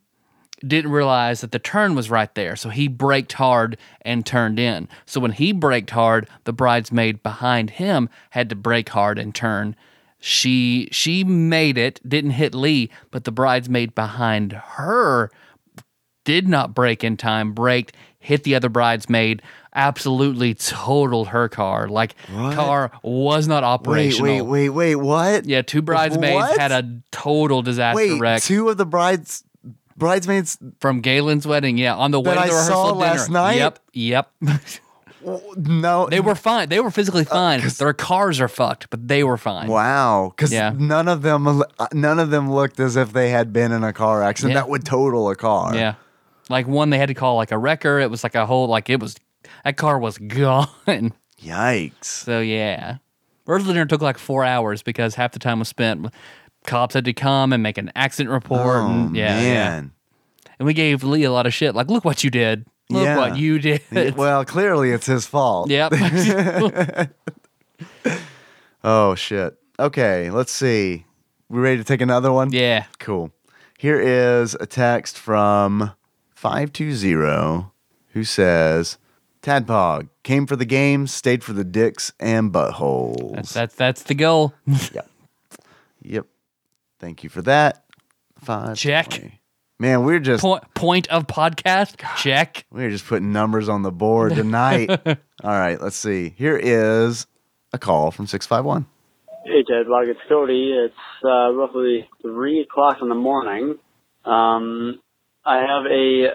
[0.66, 2.56] didn't realize that the turn was right there.
[2.56, 4.88] So he braked hard and turned in.
[5.06, 9.76] So when he braked hard, the bridesmaid behind him had to brake hard and turn.
[10.20, 15.30] She she made it, didn't hit Lee, but the bridesmaid behind her
[16.24, 19.42] did not brake in time, braked, hit the other bridesmaid,
[19.76, 21.88] absolutely totaled her car.
[21.90, 24.24] Like car was not operational.
[24.24, 24.96] wait, wait, wait.
[24.96, 25.46] wait, What?
[25.46, 26.60] Yeah, two bridesmaids What?
[26.60, 29.44] had a total disaster Wait, wreck two of the brides
[29.98, 30.58] bridesmaids.
[30.80, 31.78] from Galen's wedding.
[31.78, 33.00] Yeah, on the way to the I rehearsal dinner.
[33.00, 33.58] last night?
[33.58, 34.32] Yep, yep.
[35.58, 36.70] No, they were fine.
[36.70, 37.62] They were physically uh, fine.
[37.80, 39.68] Their cars are fucked, but they were fine.
[39.68, 40.72] Wow, because Yeah.
[40.78, 44.22] none of them, none of them looked as if they had been in a car
[44.22, 44.62] accident Yeah.
[44.62, 45.74] that would total a car.
[45.76, 45.96] Yeah,
[46.48, 47.98] like one they had to call like a wrecker.
[48.00, 49.16] It was like a whole like it was
[49.64, 50.68] that car was gone.
[51.42, 52.06] Yikes.
[52.06, 52.98] So yeah,
[53.46, 56.02] rehearsal dinner took like four hours because half the time was spent.
[56.02, 56.14] with
[56.66, 58.78] Cops had to come and make an accident report.
[58.84, 59.70] Oh and, yeah, yeah.
[59.70, 59.92] man.
[60.58, 61.76] And we gave Lee a lot of shit.
[61.76, 62.66] Like, look what you did.
[62.90, 63.18] Look Yeah.
[63.18, 64.16] what you did.
[64.16, 65.70] well, clearly it's his fault.
[65.70, 65.92] yep.
[68.84, 69.56] Oh shit.
[69.80, 71.06] Okay, let's see.
[71.50, 72.52] We ready to take another one?
[72.52, 72.86] yeah.
[73.00, 73.32] Cool.
[73.78, 75.92] Here is a text from
[76.36, 77.66] 520
[78.14, 78.98] who says,
[79.46, 83.36] Tadpog came for the game, stayed for the dicks and buttholes.
[83.36, 84.54] That's that's that's the goal.
[84.94, 85.10] Yep.
[86.02, 86.26] Yep.
[87.00, 87.86] Thank you for that.
[88.40, 88.76] Five.
[88.76, 89.40] Check.
[89.78, 91.98] Man, we're just point point of podcast.
[92.18, 92.66] Check.
[92.72, 94.90] we're just putting numbers on the board tonight.
[95.10, 96.34] All right, let's see.
[96.38, 97.28] Here is
[97.72, 98.88] a call from six five one.
[99.46, 100.74] Hey, Tadpog, it's Cody.
[100.74, 103.76] It's uh, roughly 3 o'clock in the morning.
[104.26, 105.00] Um,
[105.46, 106.30] I have a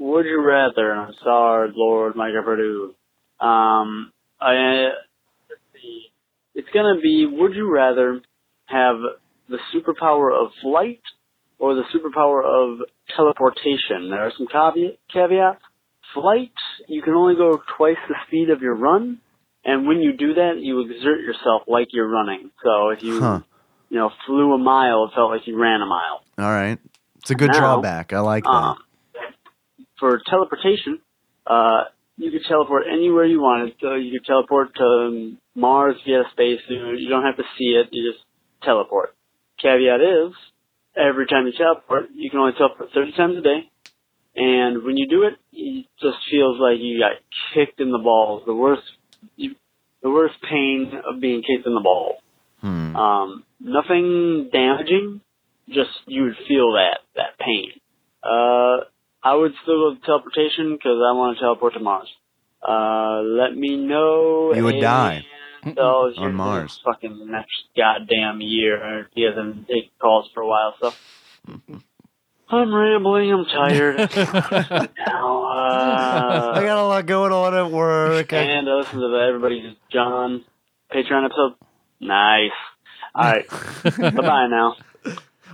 [0.00, 2.94] Would You Rather, and I'm sorry, Lord Micah Purdue.
[3.38, 4.10] Um,
[4.40, 4.88] I,
[5.48, 6.06] let's see.
[6.54, 8.20] It's going to be Would you rather
[8.64, 8.96] have
[9.48, 11.02] the superpower of flight
[11.58, 12.80] or the superpower of
[13.14, 14.08] teleportation?
[14.10, 15.62] There are some caveat, caveats.
[16.14, 16.50] Flight,
[16.88, 19.20] you can only go twice the speed of your run.
[19.64, 22.50] And when you do that, you exert yourself like you're running.
[22.64, 23.40] So if you, Huh.
[23.90, 26.22] you know, flew a mile, it felt like you ran a mile.
[26.38, 26.78] All right.
[27.18, 28.12] It's a good Now, drawback.
[28.14, 28.50] I like that.
[28.50, 28.78] Um,
[30.00, 31.00] for teleportation,
[31.46, 31.84] uh,
[32.16, 33.74] you could teleport anywhere you wanted.
[33.80, 36.60] So you could teleport to Mars via space.
[36.68, 37.88] You, you don't have to see it.
[37.92, 38.24] You just
[38.62, 39.14] teleport.
[39.62, 40.32] Caveat is,
[40.96, 43.70] every time you teleport, you can only teleport 30 times a day.
[44.36, 47.12] And when you do it, it just feels like you got
[47.54, 48.42] kicked in the balls.
[48.46, 48.82] The worst,
[49.36, 49.54] you,
[50.02, 52.16] the worst pain of being kicked in the balls.
[52.60, 52.96] Hmm.
[52.96, 55.20] Um, nothing damaging,
[55.68, 57.70] just you would feel that that pain.
[58.22, 58.84] Uh,
[59.22, 62.08] I would still go with teleportation because I want to teleport to Mars.
[62.66, 64.52] Uh, let me know.
[64.54, 65.24] You would die.
[65.62, 66.80] So On Mars.
[66.84, 69.08] fucking next goddamn year.
[69.14, 70.92] He hasn't taken calls for a while, so.
[72.52, 73.30] I'm rambling.
[73.30, 73.96] I'm tired.
[75.06, 78.32] now, uh, I got a lot going on at work.
[78.32, 80.44] And I listened to the Everybody's John
[80.92, 81.54] Patreon episode.
[82.00, 82.50] Nice.
[83.14, 83.48] All right.
[83.84, 84.76] bye bye now.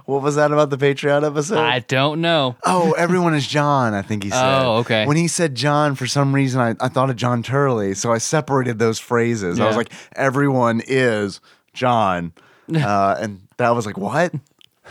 [0.04, 1.59] What was that about the Patreon episode?
[1.59, 2.56] I don't know.
[2.64, 4.62] oh, everyone is John, I think he said.
[4.62, 5.06] Oh, okay.
[5.06, 7.94] When he said John, for some reason, I, I thought of John Turley.
[7.94, 9.59] So I separated those phrases.
[9.59, 9.76] I was Yeah.
[9.78, 11.40] like, everyone is
[11.72, 12.32] John.
[12.74, 14.35] Uh, and that was like, what?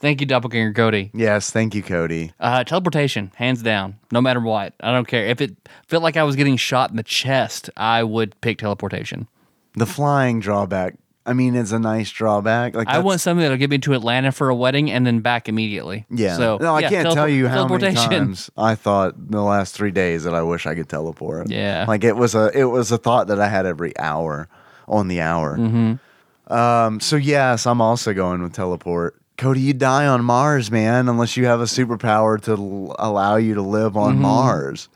[0.00, 1.10] Thank you, Doppelganger Cody.
[1.12, 2.32] Yes, thank you, Cody.
[2.38, 3.98] Uh, teleportation, hands down.
[4.12, 5.26] No matter what, I don't care.
[5.26, 5.56] If it
[5.88, 9.26] felt like I was getting shot in the chest, I would pick teleportation.
[9.74, 10.94] The flying drawback.
[11.28, 12.74] I mean, it's a nice drawback.
[12.74, 15.48] Like I want something that'll get me to Atlanta for a wedding and then back
[15.48, 16.06] immediately.
[16.10, 16.36] Yeah.
[16.36, 19.74] So no, I yeah, can't tell you how many times I thought in the last
[19.74, 21.50] three days that I wish I could teleport.
[21.50, 21.84] Yeah.
[21.86, 24.48] Like it was a it was a thought that I had every hour
[24.88, 25.56] on the hour.
[25.58, 26.52] Mm-hmm.
[26.52, 27.00] Um.
[27.00, 29.14] So yes, I'm also going with teleport.
[29.36, 33.54] Cody, you die on Mars, man, unless you have a superpower to l- allow you
[33.54, 34.22] to live on Mm-hmm.
[34.22, 34.88] Mars.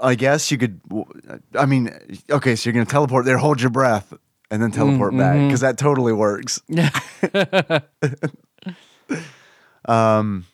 [0.00, 0.80] I guess you could.
[1.58, 1.90] I mean,
[2.30, 4.12] okay, so you're gonna teleport there, hold your breath,
[4.54, 5.48] and then teleport back Mm-hmm.
[5.48, 6.60] because that totally works.
[9.86, 10.46] Um,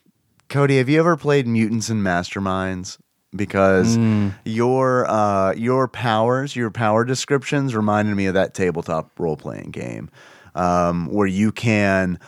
[0.49, 2.99] Cody, have you ever played Mutants and Masterminds?
[3.35, 3.97] Because
[4.45, 10.11] your uh, your powers, your power descriptions reminded me of that tabletop role playing game,
[10.57, 12.19] um, where you can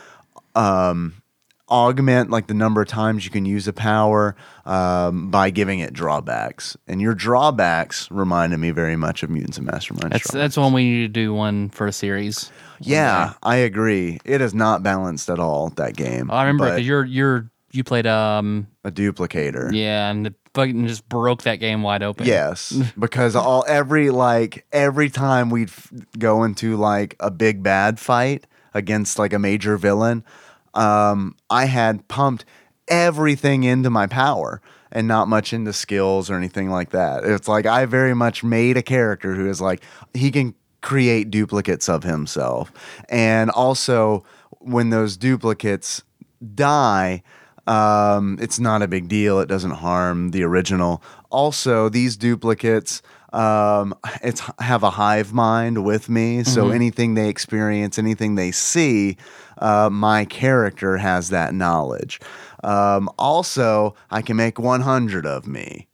[0.55, 1.21] um,
[1.73, 5.93] augment like the number of times you can use a power um, by giving it
[5.93, 10.11] drawbacks, and your drawbacks reminded me very much of Mutants and Masterminds.
[10.11, 12.53] That's that's one we need to do one for a series.
[12.81, 14.19] yeah, I agree.
[14.25, 16.31] It is not balanced at all that game.
[16.31, 19.71] I remember because you're you're you played um a duplicator.
[19.73, 22.27] yeah and it fucking just broke that game wide open.
[22.27, 27.99] Yes, because all every like every time we'd f- go into like a big bad
[27.99, 30.23] fight against like a major villain,
[30.75, 32.45] um, I had pumped
[32.89, 37.25] everything into my power and not much into skills or anything like that.
[37.25, 39.83] It's like I very much made a character who is like
[40.15, 42.73] he can create duplicates of himself,
[43.09, 44.25] and also
[44.59, 46.03] when those duplicates
[46.55, 47.23] die
[47.67, 49.41] um, it's not a big deal.
[49.41, 51.03] It doesn't harm the original.
[51.31, 57.99] Also, these duplicates um, it's have a hive mind with me, so anything they experience,
[57.99, 59.17] anything they see,
[59.59, 62.21] uh, my character has that knowledge.
[62.63, 65.89] Um, also, I can make 100 of me.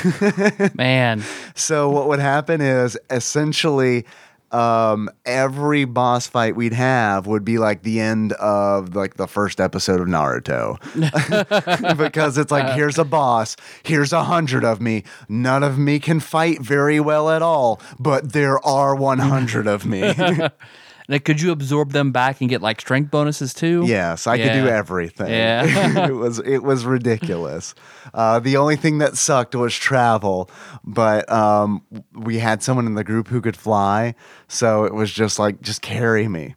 [0.74, 1.22] man.
[1.54, 4.04] So what would happen is essentially
[4.52, 9.60] um, every boss fight we'd have would be like the end of like the first
[9.60, 10.78] episode of Naruto,
[11.96, 15.04] because it's like here's a boss, here's a hundred of me.
[15.28, 19.86] None of me can fight very well at all, but there are one hundred of
[19.86, 20.12] me.
[21.18, 23.84] Could you absorb them back and get like strength bonuses too?
[23.86, 25.30] Yes, I could do everything.
[25.30, 26.06] Yeah.
[26.08, 27.74] it was it was ridiculous.
[28.14, 30.50] Uh, the only thing that sucked was travel,
[30.84, 31.82] but um,
[32.14, 34.14] we had someone in the group who could fly,
[34.48, 36.54] so it was just like just carry me,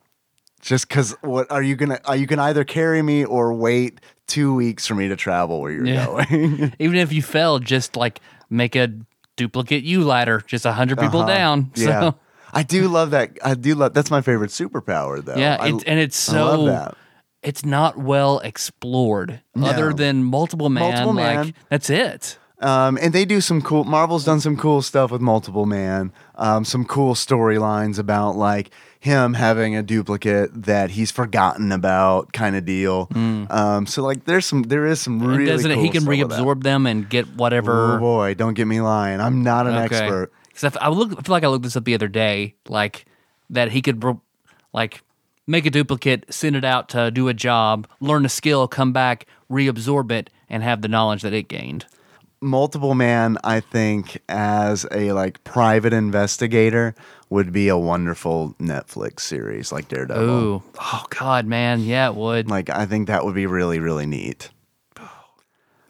[0.62, 2.00] Just because what are you gonna?
[2.06, 5.72] Are you can either carry me or wait two weeks for me to travel where
[5.72, 6.06] you're Yeah.
[6.06, 6.74] going.
[6.80, 8.90] Even if you fell, just like make a
[9.36, 11.28] duplicate U ladder, just a 100 people Uh-huh.
[11.30, 11.72] down.
[11.76, 12.12] Yeah.
[12.56, 13.38] I do love that.
[13.44, 13.94] I do love.
[13.94, 15.36] That's my favorite superpower, though.
[15.36, 16.66] yeah, I- it's, and it's I love so.
[16.68, 16.98] that.
[17.44, 19.68] It's not well explored, No.
[19.68, 20.84] other than multiple man.
[20.84, 21.54] Multiple like Man.
[21.70, 22.40] that's it.
[22.62, 23.84] Um, and they do some cool.
[23.84, 26.12] Marvel's done some cool stuff with Multiple Man.
[26.36, 32.56] Um, some cool storylines about like him having a duplicate that he's forgotten about, kind
[32.56, 33.10] of deal.
[33.14, 34.64] Um, so like, there's some.
[34.64, 35.26] There is some Hmm.
[35.30, 35.52] And really.
[35.52, 35.78] doesn't it?
[35.80, 36.40] He can stuff with that.
[36.40, 37.98] reabsorb them and get whatever.
[37.98, 39.20] Oh boy, don't get me lying.
[39.20, 40.32] I'm not an expert.
[40.56, 43.06] Because I, I look, I feel like I looked this up the other day, like
[43.50, 44.02] that he could,
[44.74, 45.02] like,
[45.46, 49.28] make a duplicate, send it out to do a job, learn a skill, come back,
[49.52, 51.86] reabsorb it, and have the knowledge that it gained.
[52.42, 56.96] Multiple Man, I think, as a like private investigator,
[57.30, 60.24] would be a wonderful Netflix series like Daredevil.
[60.24, 62.50] Ooh, oh God, man, yeah, it would.
[62.50, 64.52] Like I think that would be really, really neat.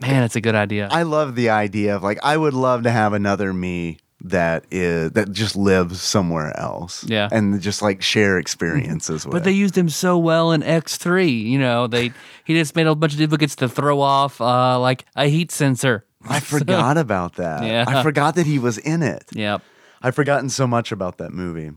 [0.02, 0.90] Man, it's a good idea.
[0.92, 3.98] I love the idea of like I would love to have another me
[4.30, 7.04] that is that just lives somewhere else.
[7.04, 7.30] Yeah.
[7.32, 9.34] And just like share experiences with.
[9.34, 11.30] but they used him so well in X three.
[11.32, 12.12] You know, they
[12.44, 16.06] he just made a bunch of duplicates to throw off uh, like a heat sensor.
[16.28, 17.64] I forgot about that.
[17.64, 17.86] Yeah.
[17.88, 19.26] I forgot that he was in it.
[19.32, 19.62] Yep,
[20.02, 21.72] I've forgotten so much about that movie.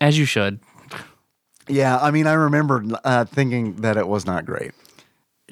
[0.00, 0.60] as you should.
[1.68, 4.72] Yeah, I mean, I remember uh, thinking that it was not great.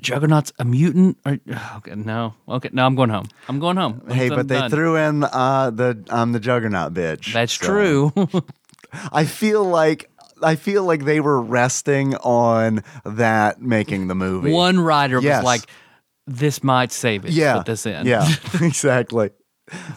[0.01, 1.19] Juggernaut's a mutant?
[1.25, 1.39] Or,
[1.77, 2.35] okay, no.
[2.49, 3.29] Okay, no, I'm going home.
[3.49, 4.03] I'm going home.
[4.07, 4.71] I'm hey, but they done.
[4.71, 7.33] threw in uh, the I'm the Juggernaut bitch.
[7.33, 8.13] That's so- true.
[9.13, 10.11] I feel like
[10.43, 14.53] I feel like they were resting on that making the movie.
[14.53, 15.39] One writer Yes.
[15.39, 15.63] was like,
[16.27, 17.33] "This might save it.
[17.33, 18.29] yeah, Put this in." Yeah,
[18.61, 19.31] exactly.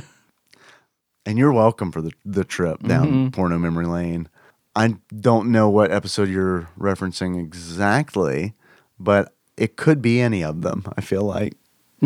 [1.27, 3.29] and you're welcome for the, the trip down Mm-hmm.
[3.31, 4.29] porno memory lane.
[4.75, 8.55] I don't know what episode you're referencing exactly,
[8.99, 10.85] but it could be any of them.
[10.97, 11.55] I feel like,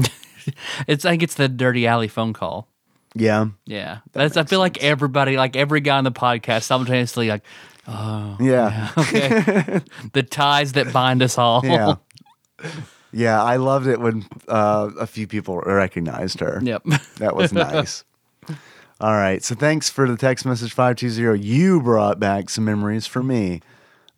[0.89, 2.67] It's I think it's the dirty alley phone call.
[3.15, 4.37] yeah, Yeah, that's.
[4.39, 7.43] I feel like everybody, like every guy on the podcast, simultaneously like,
[7.87, 9.81] oh yeah, okay,
[10.15, 11.61] the ties that bind us all.
[11.65, 11.97] yeah,
[13.13, 13.43] yeah.
[13.43, 16.61] I loved it when uh, a few people recognized her.
[16.63, 16.85] Yep.
[17.19, 18.05] That was nice.
[19.01, 19.43] All right.
[19.43, 21.41] So thanks for the text message 520.
[21.41, 23.63] You brought back some memories for me.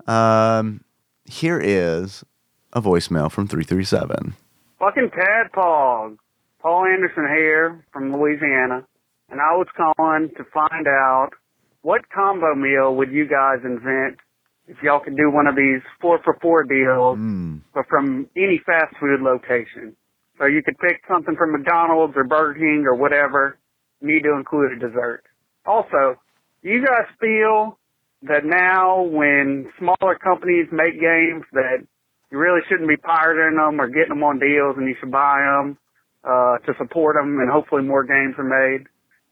[0.09, 0.83] Um,
[1.25, 2.25] here is
[2.73, 4.35] a voicemail from 337.
[4.81, 6.17] Fucking tadpog.
[6.61, 8.85] Paul Anderson here from Louisiana,
[9.31, 11.31] and I was calling to find out
[11.83, 14.19] what combo meal would you guys invent
[14.69, 17.19] if y'all could do one of these four for four deals,
[17.75, 19.97] but from any fast food location.
[20.39, 23.59] So you could pick something from McDonald's or Burger King or whatever,
[24.03, 25.23] need to include a dessert.
[25.67, 26.17] Also,
[26.63, 27.79] do you guys feel
[28.23, 31.79] that now when smaller companies make games that
[32.31, 35.41] you really shouldn't be pirating them or getting them on deals and you should buy
[35.41, 35.77] them
[36.25, 38.87] uh, to support them and hopefully more games are made.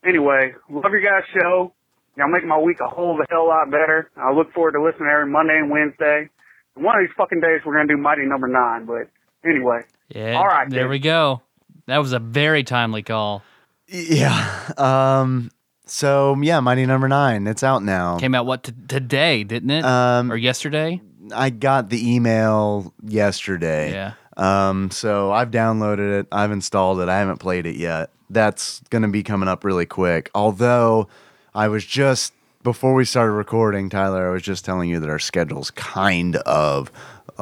[0.04, 1.72] Anyway, love your guys' show.
[2.16, 4.10] Y'all make my week a whole the hell lot better.
[4.16, 6.28] I look forward to listening every Monday and Wednesday.
[6.76, 8.86] And one of these fucking days we're gonna do Mighty Number Nine.
[8.86, 9.08] But
[9.48, 10.34] anyway, Yeah.
[10.36, 10.90] All right, There dude.
[10.90, 11.42] we go.
[11.86, 13.42] That was a very timely call.
[13.90, 14.72] Yeah.
[14.78, 15.50] Um,
[15.86, 17.46] so, yeah, Mighty Number Nine.
[17.46, 18.18] It's out now.
[18.18, 19.84] Came out what t- today, didn't it?
[19.84, 21.00] Um, or yesterday?
[21.34, 23.92] I got the email yesterday.
[23.92, 24.12] Yeah.
[24.36, 26.26] Um, so I've downloaded it.
[26.32, 27.08] I've installed it.
[27.08, 28.10] I haven't played it yet.
[28.30, 30.30] That's going to be coming up really quick.
[30.34, 31.08] Although
[31.54, 35.18] I was just before we started recording, Tyler, I was just telling you that our
[35.18, 36.92] schedule's kind of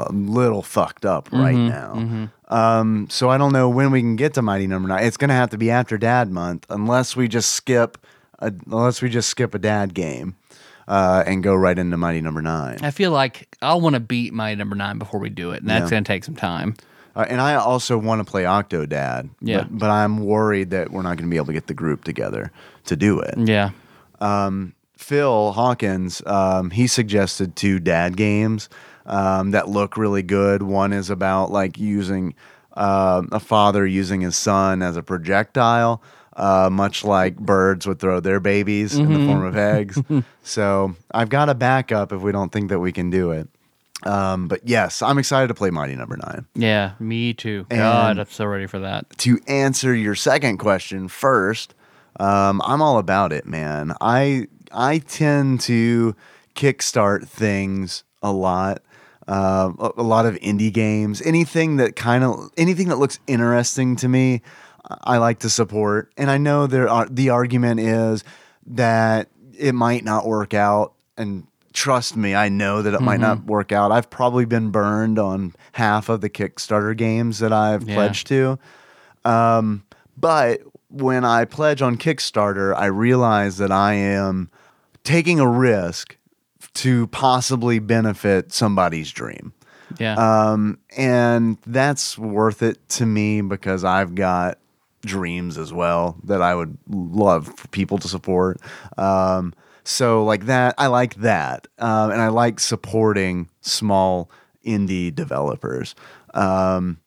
[0.08, 2.28] a little fucked up right now.
[2.48, 5.04] Um, so I don't know when we can get to Mighty Number Nine.
[5.04, 7.98] It's going to have to be after Dad Month, unless we just skip,
[8.38, 10.36] a, unless we just skip a Dad game.
[10.86, 12.78] Uh, and go right into Mighty Number Nine.
[12.80, 15.68] I feel like I'll want to beat Mighty number nine before we do it, and
[15.68, 15.90] that's Yeah.
[15.90, 16.76] going to take some time.
[17.14, 19.28] Uh, and I also want to play Octodad.
[19.42, 19.58] Yeah.
[19.64, 22.04] But, but I'm worried that we're not going to be able to get the group
[22.04, 22.50] together
[22.86, 23.34] to do it.
[23.36, 23.72] Yeah.
[24.96, 28.68] Phil Hawkins, um, he suggested two dad games
[29.08, 30.62] um, that look really good.
[30.62, 32.34] One is about like using
[32.74, 36.00] um, a father using his son as a projectile,
[36.36, 40.00] uh, much like birds would throw their babies in the form of eggs.
[40.44, 43.48] so I've got a backup if we don't think that we can do it.
[44.04, 46.46] Um, but yes, I'm excited to play Mighty Number Nine.
[46.54, 47.66] Yeah, me too.
[47.68, 49.10] God, I'm so ready for that.
[49.18, 51.74] to answer your second question first,
[52.20, 53.94] um, I'm all about it, man.
[54.00, 56.14] I I tend to
[56.54, 58.82] kickstart things a lot.
[59.28, 63.94] Uh, a, a lot of indie games, anything that kind of anything that looks interesting
[63.94, 64.40] to me,
[65.02, 66.10] I like to support.
[66.16, 68.24] And I know there are the argument is
[68.68, 73.44] that it might not work out, and trust me, I know that it might not
[73.44, 73.92] work out.
[73.92, 77.94] I've probably been burned on half of the Kickstarter games that I've Yeah.
[77.96, 78.58] pledged to.
[79.24, 79.82] Um,
[80.16, 84.48] but when I pledge on Kickstarter, I realize that I am
[85.04, 86.16] taking a risk
[86.78, 89.52] to possibly benefit somebody's dream.
[89.98, 90.14] Yeah.
[90.14, 94.58] Um, and that's worth it to me because I've got
[95.04, 98.60] dreams as well that I would love for people to support.
[98.96, 101.66] Um, so like that, I like that.
[101.80, 104.30] Um, and I like supporting small
[104.64, 105.96] indie developers.
[106.32, 106.98] Um,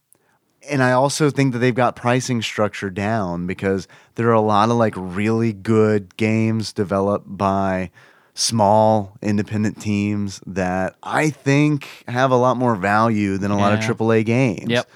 [0.70, 4.70] and I also think that they've got pricing structure down because there are a lot
[4.70, 7.90] of like really good games developed by
[8.42, 13.80] small independent teams that I think have a lot more value than a lot of
[13.80, 14.70] AAA games.
[14.70, 14.90] Yep.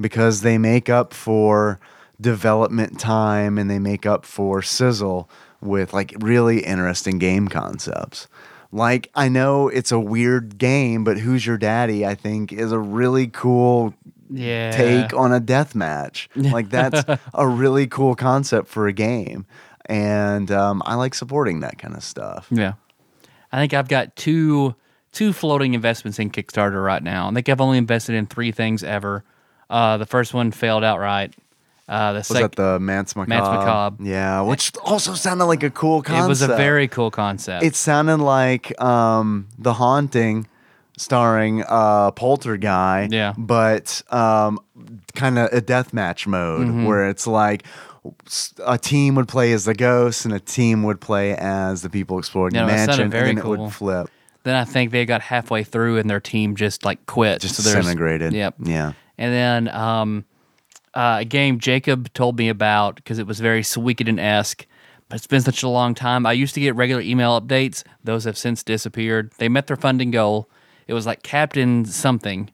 [0.00, 1.80] Because they make up for
[2.20, 5.28] development time and they make up for sizzle
[5.60, 8.28] with like really interesting game concepts.
[8.70, 12.06] Like I know it's a weird game, but Who's Your Daddy?
[12.06, 13.94] I think is a really cool
[14.30, 14.70] yeah.
[14.70, 16.30] take on a death match.
[16.36, 19.46] Like that's a really cool concept for a game,
[19.86, 22.46] and um, I like supporting that kind of stuff.
[22.50, 22.74] Yeah.
[23.52, 24.74] I think I've got two
[25.12, 27.28] two floating investments in Kickstarter right now.
[27.28, 29.24] I think I've only invested in three things ever.
[29.68, 31.34] Uh, the first one failed outright.
[31.88, 33.28] Uh, the Was second that the Manse Macabre?
[33.28, 34.04] Manse Macabre.
[34.04, 36.24] Yeah, which also sounded like a cool concept.
[36.24, 37.62] it was a very cool concept.
[37.64, 40.46] It sounded like um, the haunting,
[40.96, 43.12] starring uh, Poltergeist.
[43.12, 43.34] Yeah.
[43.36, 44.60] but um,
[45.14, 46.84] kind of a deathmatch mode Mm-hmm.
[46.86, 47.64] where it's like
[48.64, 52.18] a team would play as the ghosts and a team would play as the people
[52.18, 53.64] exploring Yeah, the it mansion, very and then it cool.
[53.64, 54.08] would flip.
[54.44, 57.40] then I think they got halfway through and their team just like quit.
[57.40, 58.32] Just So disintegrated.
[58.32, 58.54] Yep.
[58.64, 58.92] Yeah.
[59.18, 60.24] And then um,
[60.94, 64.66] uh, a game Jacob told me about because it was very Suikoden esque,
[65.08, 66.26] but it's been such a long time.
[66.26, 67.84] I used to get regular email updates.
[68.02, 69.32] Those have since disappeared.
[69.38, 70.48] They met their funding goal.
[70.88, 72.50] It was like Captain something.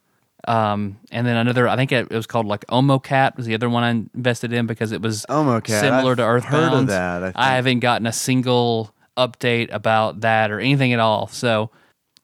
[0.49, 3.69] Um, and then another, I think it, it was called like Omocat was the other
[3.69, 6.71] one I invested in because it was Omocat, similar to I've Earthbound.
[6.71, 7.37] heard of that, I think.
[7.37, 11.27] haven't gotten a single update about that or anything at all.
[11.27, 11.71] So,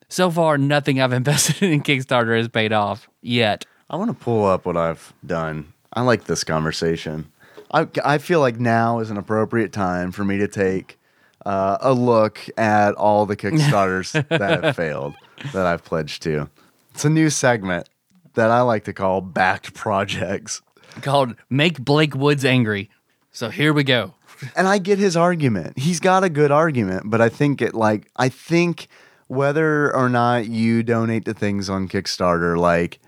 [0.08, 3.66] so far, nothing I've invested in Kickstarter has paid off yet.
[3.90, 5.74] I want to pull up what I've done.
[5.92, 7.30] I like this conversation.
[7.72, 10.98] I, I feel like now is an appropriate time for me to take
[11.44, 15.14] uh, a look at all the Kickstarters that have failed
[15.52, 16.48] that I've pledged to.
[16.94, 17.86] It's a new segment
[18.34, 20.62] that I like to call backed projects.
[21.00, 22.90] called Make Blake Woods Angry.
[23.32, 24.14] So here we go.
[24.56, 25.78] And I get his argument.
[25.78, 28.88] He's got a good argument, but I think it like I think
[29.28, 33.00] whether or not you donate to things on Kickstarter, like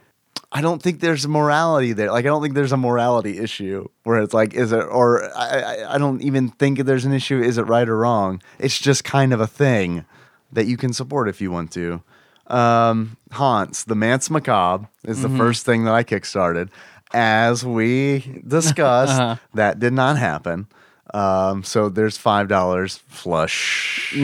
[0.52, 2.10] I don't think there's a morality there.
[2.10, 5.60] Like I don't think there's a morality issue where it's like, is it or I,
[5.60, 7.40] I, I don't even think there's an issue.
[7.40, 8.40] Is it right or wrong?
[8.58, 10.04] It's just kind of a thing
[10.52, 12.02] that you can support if you want to.
[12.48, 16.70] Um, Haunts, the Manse Macabre is the first thing that I kickstarted.
[17.12, 20.68] As we discussed, that did not happen.
[21.14, 24.14] Um, so there's five dollars flush.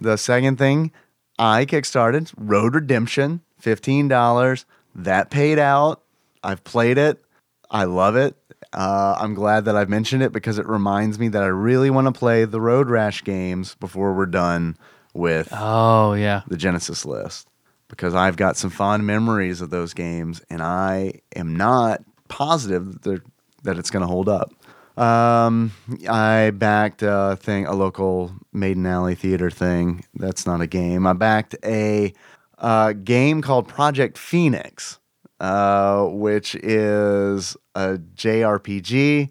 [0.00, 0.92] the second thing
[1.38, 4.64] I kickstarted Road Redemption, fifteen dollars.
[4.94, 6.02] That paid out.
[6.42, 7.22] I've played it.
[7.70, 8.34] I love it.
[8.72, 12.06] Uh, I'm glad that I've mentioned it because it reminds me that I really want
[12.06, 14.76] to play the Road Rash games before we're done
[15.16, 16.42] with Oh yeah.
[16.48, 17.48] the Genesis list
[17.88, 23.22] because I've got some fond memories of those games, and I am not positive that,
[23.62, 24.52] that it's going to hold up.
[25.00, 25.72] Um,
[26.08, 30.04] I backed a thing, a local Maiden Alley theater thing.
[30.14, 31.06] That's not a game.
[31.06, 32.12] I backed a
[32.58, 34.98] uh, game called Project Phoenix,
[35.38, 39.30] uh, which is a JRPG.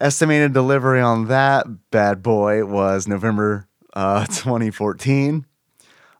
[0.00, 5.46] Estimated delivery on that bad boy was November uh, 2014.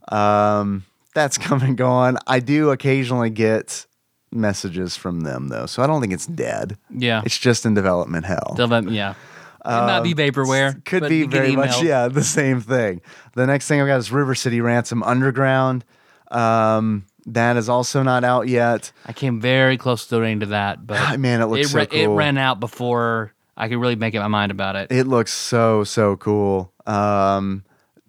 [0.09, 2.19] Um, that's come and gone.
[2.27, 3.87] I do occasionally get
[4.33, 6.77] messages from them though, so I don't think it's dead.
[6.91, 7.23] Yeah.
[7.25, 8.55] It's just in development hell.
[8.57, 9.15] Develop- yeah.
[9.67, 10.85] It might be vaporware.
[10.85, 13.01] Could be very much, yeah, the same thing.
[13.35, 15.87] The next thing I've got is River City Ransom Underground.
[16.31, 18.93] Um, That is also not out yet.
[19.07, 21.87] I came very close to donating to that, but Man, it looks it, so ra-
[21.91, 24.93] it ran out before I could really make up my mind about it.
[24.93, 26.74] It looks so so cool.
[26.87, 27.65] Um,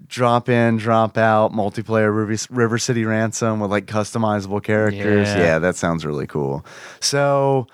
[0.08, 5.28] drop in, drop out, multiplayer River, River City Ransom with like customizable characters.
[5.30, 5.38] Yeah.
[5.38, 5.60] Yeah.
[5.60, 6.66] that sounds really cool.
[7.00, 7.68] So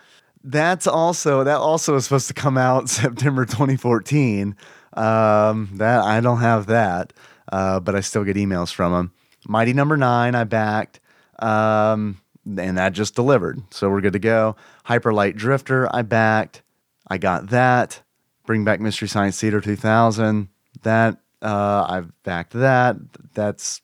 [0.43, 4.56] that's also that also is supposed to come out September 2014.
[4.93, 7.14] Um, that I don't have that,
[7.52, 9.14] uh, but I still get emails from them.
[9.47, 10.99] Mighty Number Nine, I backed.
[11.39, 13.62] Um, and that just delivered.
[13.72, 14.56] So we're good to go.
[14.86, 16.62] Hyperlight Drifter, I backed.
[17.08, 18.02] I got that.
[18.45, 20.49] Bring back Mystery Science Theater 2000.
[20.84, 22.98] That uh, I've backed that.
[23.34, 23.82] That's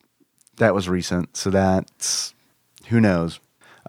[0.58, 1.36] that was recent.
[1.38, 2.34] So that's
[2.88, 3.40] who knows.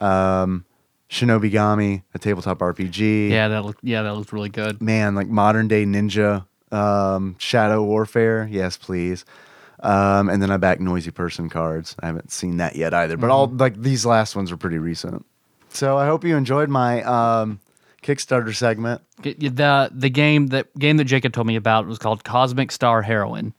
[0.01, 0.65] Um,
[1.11, 3.31] Shinobi Gami, a tabletop RPG.
[3.31, 4.83] yeah, that looked yeah that looked really good.
[4.83, 8.47] Man, like modern day ninja, um, Shadow Warfare.
[8.51, 9.25] Yes, please.
[9.81, 11.95] Um, and then I back Noisy Person cards.
[12.01, 13.17] I haven't seen that yet either.
[13.17, 15.25] But all like these last ones are pretty recent.
[15.71, 17.61] So I hope you enjoyed my um,
[18.03, 19.03] Kickstarter segment.
[19.23, 23.53] The the game that game that Jacob told me about was called Cosmic Star Heroine,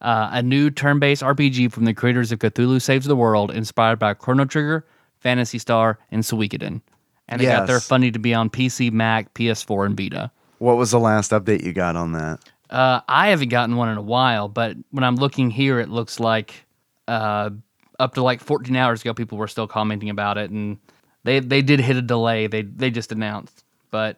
[0.00, 4.14] uh, a new turn-based RPG from the creators of Cthulhu Saves the World, inspired by
[4.14, 4.86] Chrono Trigger,
[5.20, 6.80] Phantasy Star, and Suikoden.
[7.28, 7.86] And they got their Yes.
[7.86, 10.30] funding to be on PC, Mac, PS4, and Vita.
[10.58, 12.38] What was the last update you got on that?
[12.70, 16.18] Uh, I haven't gotten one in a while, but when I'm looking here, it looks
[16.20, 16.64] like
[17.08, 17.50] uh,
[17.98, 20.78] up to like 14 hours ago, people were still commenting about it, and
[21.24, 22.46] they they did hit a delay.
[22.46, 24.16] They they just announced, but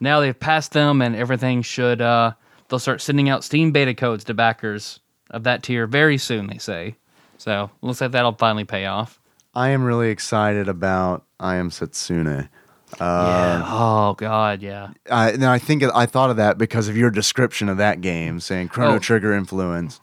[0.00, 2.32] now they've passed them, and everything should uh,
[2.68, 5.00] they'll start sending out Steam beta codes to backers
[5.30, 6.46] of that tier very soon.
[6.48, 6.96] They say,
[7.38, 9.18] so looks like that'll finally pay off.
[9.54, 12.48] I am really excited about I Am Setsuna.
[13.00, 13.62] yeah.
[13.66, 14.62] Oh God.
[14.62, 14.90] Yeah.
[15.10, 18.38] I, now I think I thought of that because of your description of that game,
[18.40, 18.98] saying Chrono Oh.
[18.98, 20.00] Trigger influence.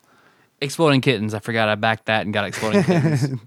[0.59, 1.33] Exploding kittens.
[1.33, 3.39] I forgot I backed that and got exploding kittens.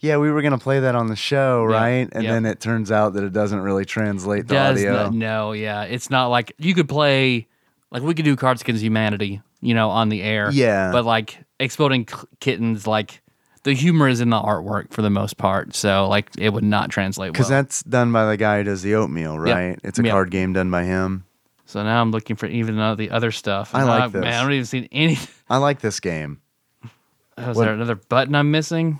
[0.00, 2.08] Yeah, we were gonna play that on the show, right?
[2.12, 2.32] And yep.
[2.32, 4.92] then it turns out that it doesn't really translate the does audio.
[4.92, 7.46] not, no, yeah, it's not like you could play
[7.90, 10.50] like we could do Cards Against Humanity, you know, on the air.
[10.52, 10.92] Yeah.
[10.92, 12.06] but like exploding
[12.40, 13.22] kittens, like
[13.62, 16.90] the humor is in the artwork for the most part, so like it would not
[16.90, 17.32] translate well.
[17.32, 19.78] Because that's done by the guy who does the oatmeal, right?
[19.82, 20.12] It's a Yep.
[20.12, 21.24] card game done by him.
[21.64, 23.74] so now I'm looking for even the other stuff.
[23.74, 24.20] I like Uh, this.
[24.22, 25.18] Man, I don't even see any.
[25.50, 26.40] I like this game.
[27.38, 28.98] Oh, is What- there another button I'm missing?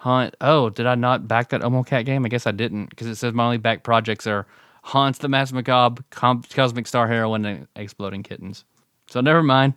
[0.00, 0.34] Haunt.
[0.40, 2.24] Oh, did I not back that Omo Cat game?
[2.24, 4.46] I guess I didn't because it says my only back projects are
[4.82, 8.64] Haunts, the Mass Macabre, Com- Cosmic Star Heroine, and Exploding Kittens.
[9.08, 9.74] So never mind.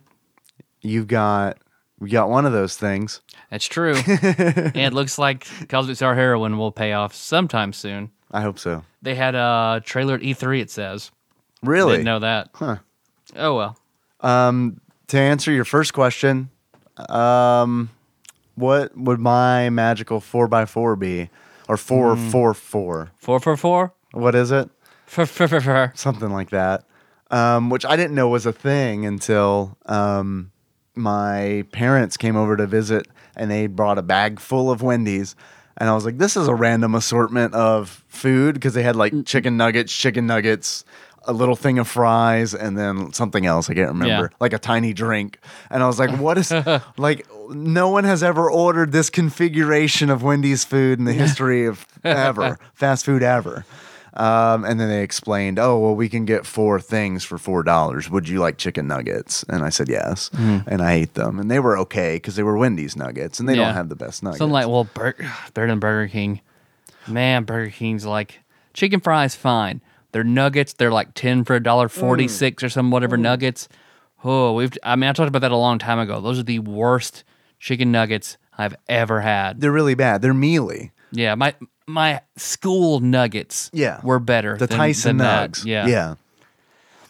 [0.80, 1.58] You've got
[1.98, 3.20] we got one of those things.
[3.50, 3.96] That's true.
[4.06, 8.10] and it looks like Cosmic Star Heroine will pay off sometime soon.
[8.30, 8.82] I hope so.
[9.02, 11.10] They had a trailer at E3, it says.
[11.62, 11.92] Really?
[11.92, 12.48] Didn't know that.
[12.54, 12.76] Huh.
[13.36, 13.78] Oh, well.
[14.20, 16.48] Um, to answer your first question,
[17.10, 17.90] um,
[18.54, 21.30] what would my magical four x four be,
[21.68, 22.28] or four Hmm.
[22.30, 23.10] four four?
[23.18, 23.92] Four for four?
[24.12, 24.70] What is it?
[25.06, 25.92] For, for, for, for.
[25.94, 26.84] Something like that.
[27.30, 30.50] Um, which I didn't know was a thing until um,
[30.94, 35.34] my parents came over to visit, and they brought a bag full of Wendy's.
[35.76, 39.12] And I was like, this is a random assortment of food because they had like
[39.26, 40.84] chicken nuggets, chicken nuggets,
[41.26, 43.70] a little thing of fries, and then something else.
[43.70, 44.36] I can't remember, Yeah.
[44.40, 45.38] like a tiny drink.
[45.70, 46.50] And I was like, what is
[46.98, 51.86] like, no one has ever ordered this configuration of Wendy's food in the history of
[52.04, 53.64] ever, fast food ever.
[54.16, 58.08] Um, and then they explained, oh, well, we can get four things for four dollars.
[58.08, 59.44] Would you like chicken nuggets?
[59.48, 62.56] And I said yes, and I ate them, and they were okay because they were
[62.56, 63.64] Wendy's nuggets, and they Yeah.
[63.64, 64.38] don't have the best nuggets.
[64.38, 65.16] Something like, well, Bur-
[65.52, 66.40] better than Burger King.
[67.08, 68.40] Man, Burger King's like,
[68.72, 69.80] chicken fries, fine.
[70.14, 71.90] Their nuggets, they're like 10 for a dollar mm.
[71.90, 73.22] 46 or some whatever mm.
[73.22, 73.68] nuggets.
[74.22, 76.20] Oh, we've, I mean, I talked about that a long time ago.
[76.20, 77.24] Those are the worst
[77.58, 79.60] chicken nuggets I've ever had.
[79.60, 80.22] they're really bad.
[80.22, 80.92] They're mealy.
[81.10, 81.54] Yeah, my
[81.88, 84.00] my school nuggets Yeah.
[84.04, 84.56] were better.
[84.56, 85.50] The than, Tyson than that.
[85.50, 85.64] nugs.
[85.64, 85.86] Yeah.
[85.88, 86.14] yeah.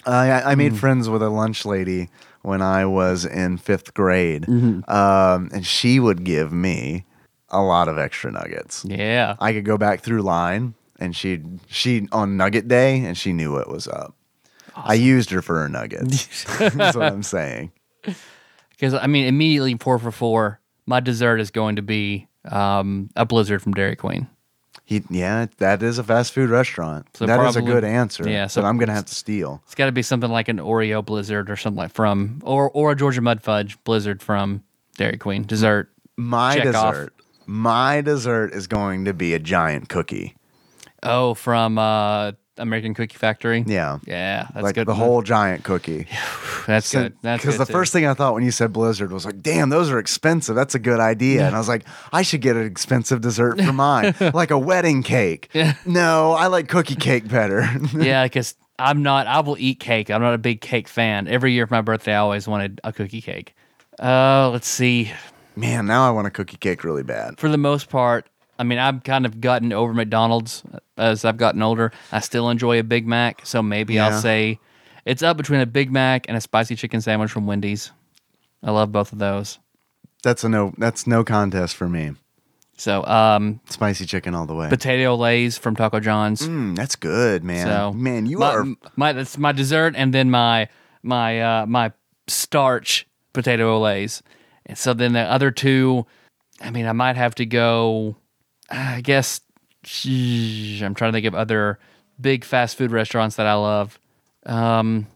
[0.06, 0.78] I, I I made mm.
[0.78, 2.08] friends with a lunch lady
[2.40, 4.90] when I was in fifth grade, mm-hmm.
[4.90, 7.04] um, and she would give me
[7.50, 8.82] a lot of extra nuggets.
[8.86, 9.36] Yeah.
[9.40, 13.52] I could go back through line, and she she on Nugget Day, and she knew
[13.52, 14.14] what was up.
[14.76, 16.44] I used her for her nuggets.
[16.58, 17.70] That's what I'm saying.
[18.70, 23.24] Because I mean, immediately four for four, my dessert is going to be um, a
[23.24, 24.28] blizzard from Dairy Queen.
[24.86, 27.06] He, yeah, that is a fast food restaurant.
[27.14, 28.28] So that is a good answer.
[28.28, 29.62] yeah, so- but I'm gonna have to steal.
[29.64, 32.90] It's got to be something like an Oreo blizzard or something like from or or
[32.92, 34.62] a Georgia mud fudge blizzard from
[34.98, 35.90] Dairy Queen dessert.
[36.16, 36.94] My Check off.
[36.94, 37.14] dessert.
[37.46, 40.34] My dessert is going to be a giant cookie.
[41.04, 43.64] Oh, from uh, American Cookie Factory.
[43.66, 43.98] Yeah.
[44.06, 44.86] Yeah, that's like good.
[44.86, 46.06] the whole giant cookie.
[46.66, 47.14] That's good.
[47.20, 47.72] That's Because the too.
[47.72, 50.54] first thing I thought when you said Blizzard was like, damn, those are expensive.
[50.54, 51.46] That's a good idea.
[51.46, 55.02] And I was like, I should get an expensive dessert for mine, like a wedding
[55.02, 55.54] cake.
[55.84, 57.68] No, I like cookie cake better.
[57.94, 59.26] yeah, because I'm not.
[59.26, 60.10] I will eat cake.
[60.10, 61.28] I'm not a big cake fan.
[61.28, 63.54] Every year for my birthday, I always wanted a cookie cake.
[64.02, 65.12] Uh, let's see.
[65.56, 67.38] Man, now I want a cookie cake really bad.
[67.38, 68.26] For the most part,
[68.58, 70.62] I mean, I've kind of gotten over McDonald's
[70.96, 71.92] as I've gotten older.
[72.12, 74.08] I still enjoy a Big Mac, so maybe Yeah.
[74.08, 74.58] I'll say
[75.04, 77.90] it's up between a Big Mac and a spicy chicken sandwich from Wendy's.
[78.62, 79.58] I love both of those.
[80.22, 80.72] That's a no.
[80.78, 82.12] That's no contest for me.
[82.76, 84.68] So, um, Spicy chicken all the way.
[84.68, 86.42] potato lays from Taco John's.
[86.48, 87.66] Mm, that's good, man.
[87.66, 88.64] So man, you my, are.
[88.96, 90.68] my that's my dessert, and then my
[91.02, 91.92] my uh, my
[92.26, 94.22] starch potato Olés.
[94.66, 96.06] And so then the other two,
[96.60, 98.16] I mean, I might have to go.
[98.70, 99.40] I guess
[100.06, 101.78] I'm trying to think of other
[102.20, 103.98] big fast food restaurants that I love.
[104.46, 105.06] Um,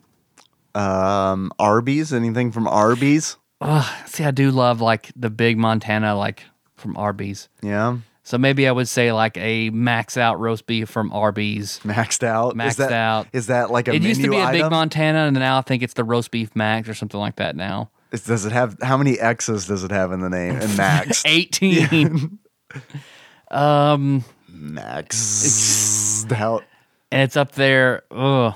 [0.74, 2.12] Um, Arby's.
[2.12, 3.36] Anything from Arby's?
[3.60, 6.44] ugh, see, I do love like the big Montana, like
[6.76, 7.48] from Arby's.
[7.62, 11.80] Yeah, So maybe I would say like a max out roast beef from Arby's.
[11.82, 12.54] maxed out.
[12.54, 13.26] Maxed is that, out.
[13.32, 14.70] Is that like a It used to be a big?
[14.70, 17.90] Montana, and now I think it's the roast beef max or something like that now.
[18.10, 20.54] Does it have how many X's does it have in the name?
[20.56, 21.22] And Max.
[21.26, 22.38] 18.
[23.50, 26.24] um, Max.
[26.30, 26.62] How?
[27.10, 28.02] and it's up there.
[28.10, 28.54] Ugh.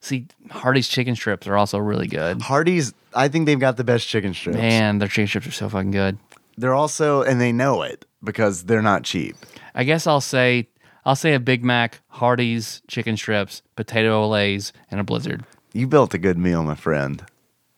[0.00, 2.40] See, Hardee's chicken strips are also really good.
[2.40, 4.56] Hardee's, I think they've got the best chicken strips.
[4.56, 6.18] Man, their chicken strips are so fucking good.
[6.56, 9.36] They're also, and they know it because they're not cheap.
[9.74, 10.68] I guess I'll say
[11.04, 15.44] I'll say a Big Mac, Hardee's chicken strips, potato Olés, and a Blizzard.
[15.72, 17.24] You built a good meal, my friend.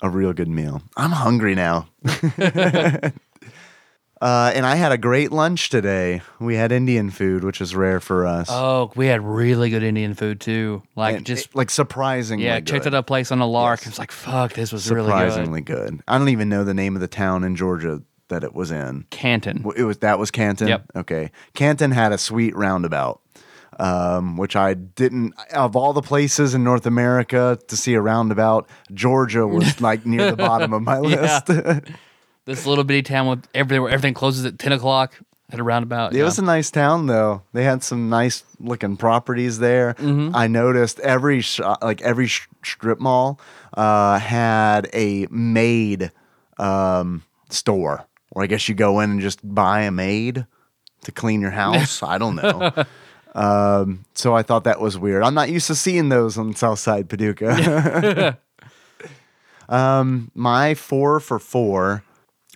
[0.01, 0.83] A real good meal.
[0.97, 1.89] I'm hungry now.
[4.21, 6.23] uh, and I had a great lunch today.
[6.41, 8.49] We had Indian food, which is rare for us.
[8.51, 10.83] Oh, we had really good Indian food too.
[10.97, 12.67] Like And just it- like surprisingly yeah, good.
[12.67, 13.81] checked out a place on a lark.
[13.83, 15.31] It was like fuck, this was really good.
[15.31, 16.01] surprisingly good.
[16.09, 19.07] I don't even know the name of the town in Georgia that it was in.
[19.11, 19.65] Canton.
[19.77, 20.69] It was that was Canton.
[20.69, 20.85] Yep.
[20.97, 21.31] Okay.
[21.55, 23.21] Canton had a sweet roundabout,
[23.79, 25.33] um, which I didn't.
[25.55, 30.31] Of all the places in North America to see a roundabout, Georgia was like near
[30.31, 31.41] the bottom of my Yeah.
[31.47, 31.87] list.
[32.49, 35.13] This little bitty town with everything where everything closes at ten o'clock
[35.51, 36.15] at a roundabout.
[36.15, 36.25] It yeah.
[36.25, 37.43] was a nice town though.
[37.53, 39.93] They had some nice looking properties there.
[39.95, 40.35] Mm-hmm.
[40.35, 43.39] I noticed every sh- like every sh- strip mall
[43.75, 46.11] uh, had a maid
[46.59, 50.47] um, store, where I guess you go in and just buy a maid
[51.05, 52.03] to clean your house.
[52.03, 52.73] I don't know.
[53.35, 55.23] Um, so I thought that was weird.
[55.23, 58.39] I'm not used to seeing those on Southside Paducah.
[59.69, 62.05] um, my four for four.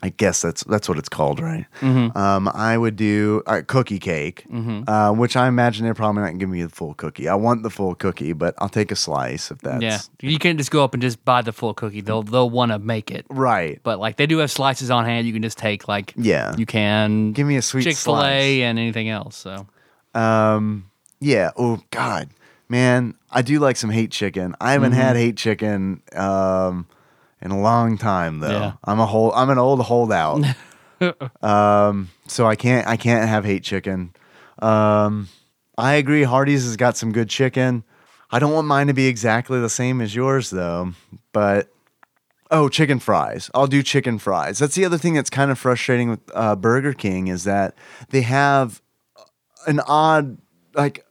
[0.04, 1.64] I guess that's that's what it's called, right?
[1.80, 2.18] Mm-hmm.
[2.18, 4.44] Um, I would do a cookie cake,
[4.88, 7.28] uh, which I imagine they're probably not gonna give me the full cookie.
[7.28, 9.98] I want the full cookie, but I'll take a slice if that's yeah.
[10.20, 12.00] You can't just go up and just buy the full cookie.
[12.00, 13.26] They'll they'll want to make it.
[13.30, 13.78] right.
[13.84, 15.26] But like they do have slices on hand.
[15.28, 16.54] You can just take like Yeah.
[16.56, 18.20] You can Give me a sweet Chick Fil.
[18.22, 19.36] A and anything else.
[19.36, 19.66] So
[20.14, 20.90] Um,
[21.20, 21.50] yeah.
[21.56, 22.28] Oh God,
[22.68, 24.54] man, I do like some hate chicken.
[24.60, 25.00] I haven't Mm-hmm.
[25.00, 26.86] had hate chicken um,
[27.42, 28.50] in a long time though.
[28.50, 28.72] Yeah.
[28.84, 29.32] I'm a whole.
[29.32, 30.44] I'm an old holdout.
[31.42, 32.86] um, so I can't.
[32.86, 34.14] I can't have hate chicken.
[34.60, 35.28] Um,
[35.76, 36.22] I agree.
[36.22, 37.84] Hardee's has got some good chicken.
[38.30, 40.92] I don't want mine to be exactly the same as yours though,
[41.32, 41.68] but.
[42.54, 43.50] Oh, chicken fries.
[43.54, 44.58] I'll do chicken fries.
[44.58, 47.74] That's the other thing that's kind of frustrating with uh, Burger King is that
[48.10, 48.82] they have
[49.66, 50.36] an odd,
[50.74, 51.06] like,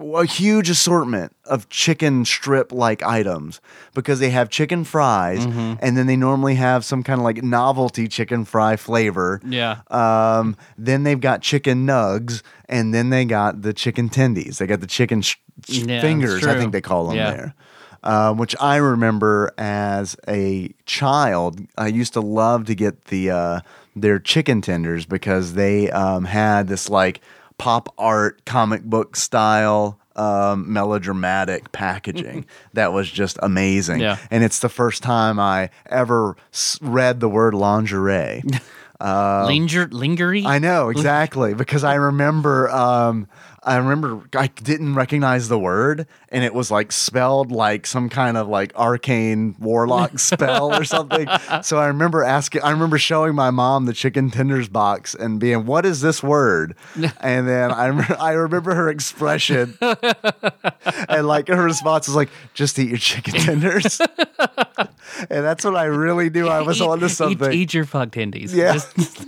[0.00, 3.60] a huge assortment of chicken strip like items
[3.94, 8.08] because they have chicken fries and then they normally have some kind of like novelty
[8.08, 9.40] chicken fry flavor.
[9.44, 9.80] yeah.
[9.90, 14.58] Um, then they've got chicken nugs and then they got the chicken tendies.
[14.58, 15.36] They got the chicken sh-
[15.68, 17.30] Yeah, fingers, I think they call them Yeah.
[17.30, 17.54] there.
[18.02, 23.60] Um, which I remember as a child, I used to love to get the uh,
[23.94, 27.20] their chicken tenders because they um, had this like
[27.60, 34.00] pop art comic book style um, melodramatic packaging that was just amazing.
[34.00, 34.16] Yeah.
[34.30, 38.42] And it's the first time I ever s- read the word lingerie.
[39.00, 40.44] Linger lingery.
[40.44, 42.68] I know exactly because I remember.
[42.70, 43.28] Um,
[43.62, 48.38] I remember I didn't recognize the word, and it was like spelled like some kind
[48.38, 51.28] of like arcane warlock spell or something.
[51.62, 52.62] So I remember asking.
[52.62, 56.74] I remember showing my mom the chicken tenders box and being, "What is this word?"
[57.20, 59.76] And then I rem- I remember her expression,
[61.08, 65.84] and like her response was like, "Just eat your chicken tenders." and that's when I
[65.84, 67.52] really knew I was Eat- onto eat- something.
[67.52, 68.54] Eat, your fuck tendies.
[68.54, 68.72] Yeah.
[68.72, 69.26] Just-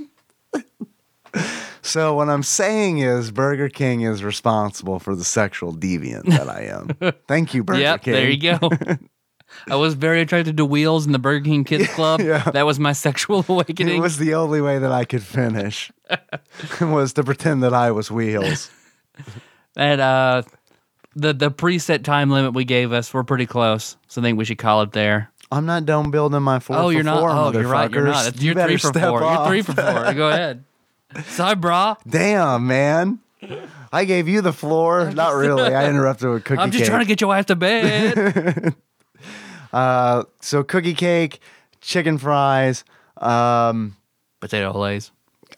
[1.82, 6.62] So what I'm saying is Burger King is responsible for the sexual deviant that I
[6.62, 7.12] am.
[7.28, 8.14] Thank you, Burger yep, King.
[8.14, 8.70] there you go.
[9.68, 12.20] I was very attracted to wheels in the Burger King Kids Club.
[12.20, 12.50] Yeah.
[12.52, 13.96] That was my sexual awakening.
[13.96, 15.90] It was the only way that I could finish
[16.80, 18.70] was to pretend that I was wheels.
[19.76, 20.42] and uh,
[21.16, 23.96] the the preset time limit we gave us, we're pretty close.
[24.06, 25.30] So I think we should call it there.
[25.50, 26.76] I'm not done building my four.
[26.76, 27.20] oh, for you're not.
[27.20, 27.90] Four, oh, you're right.
[27.90, 28.40] You're not.
[28.40, 29.20] You You're better three for four.
[29.20, 30.14] You're three for four.
[30.14, 30.64] Go ahead.
[31.26, 31.96] Sorry, brah.
[32.08, 33.18] Damn, man.
[33.92, 35.10] I gave you the floor.
[35.10, 35.74] Not really.
[35.74, 36.60] I interrupted with cookie cake.
[36.64, 36.90] I'm just cake.
[36.90, 38.74] trying to get your ass to bed.
[39.72, 41.40] Uh, so cookie cake,
[41.80, 42.84] chicken fries.
[43.16, 43.96] Um,
[44.38, 45.10] Potato lays.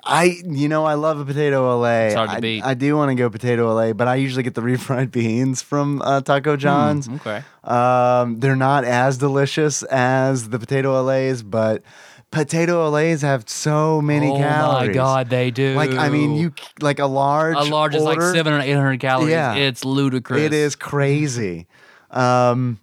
[0.07, 2.07] I, you know, I love a potato Olé.
[2.07, 2.63] It's hard to I, beat.
[2.63, 6.03] I do want to go potato Olé, but I usually get the refried beans from
[6.03, 7.09] uh, Taco John's.
[7.09, 7.43] Okay.
[7.63, 11.83] Um, they're not as delicious as the potato Olés, but
[12.31, 14.85] potato Olés have so many oh calories.
[14.85, 15.75] Oh my god, they do.
[15.75, 17.57] Like, I mean, you like a large.
[17.57, 19.31] a large is like order, seven or eight hundred calories.
[19.31, 19.55] Yeah.
[19.55, 20.41] It's ludicrous.
[20.41, 21.67] It is crazy.
[22.11, 22.81] Um,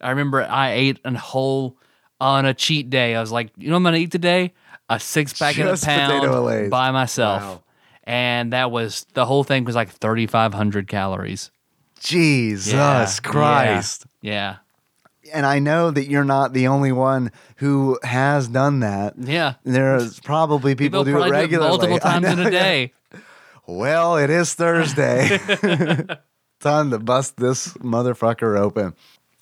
[0.00, 1.76] I remember I ate a whole
[2.20, 3.14] on a cheat day.
[3.14, 4.52] I was like, you know what I'm gonna eat today?
[4.88, 6.58] A six pack in a Just potato Olés.
[6.60, 7.42] pound by myself.
[7.42, 7.62] Wow.
[8.04, 11.50] And that was the whole thing was like thirty five hundred calories.
[12.00, 14.06] Jesus Yeah, Christ.
[14.20, 14.56] Yeah.
[15.32, 19.14] And I know that you're not the only one who has done that.
[19.18, 19.54] Yeah.
[19.64, 21.70] There's probably people, People do it regularly.
[21.70, 22.62] multiple I times in know, a yeah.
[22.62, 22.92] day.
[23.66, 25.38] Well, it is Thursday.
[26.60, 28.94] Time to bust this motherfucker open.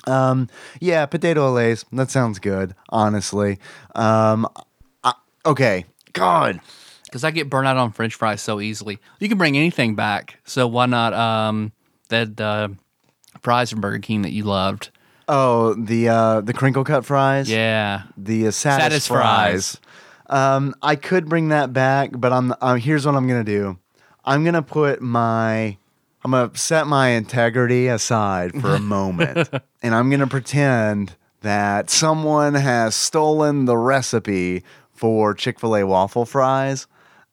[0.07, 0.49] Um,
[0.81, 1.85] yeah, potato Olés.
[1.93, 3.59] That sounds good, honestly.
[3.97, 4.47] Um,
[5.47, 6.61] okay, God.
[7.05, 8.99] Because I get burnt out on French fries so easily.
[9.21, 10.39] You can bring anything back.
[10.45, 11.73] So why not um
[12.09, 12.69] that uh,
[13.43, 14.91] fries from Burger King that you loved?
[15.29, 17.51] Oh, the uh, the crinkle cut fries.
[17.51, 18.03] Yeah.
[18.17, 19.77] the uh, satis, Satis fries.
[19.77, 19.81] fries.
[20.57, 22.55] Um, I could bring that back, but I'm.
[22.61, 23.79] Uh, here's what I'm gonna do.
[24.25, 25.77] I'm gonna put my.
[26.25, 29.49] I'm gonna set my integrity aside for a moment,
[29.83, 34.63] and I'm gonna pretend that someone has stolen the recipe
[35.03, 36.87] for Chick Fil A waffle fries.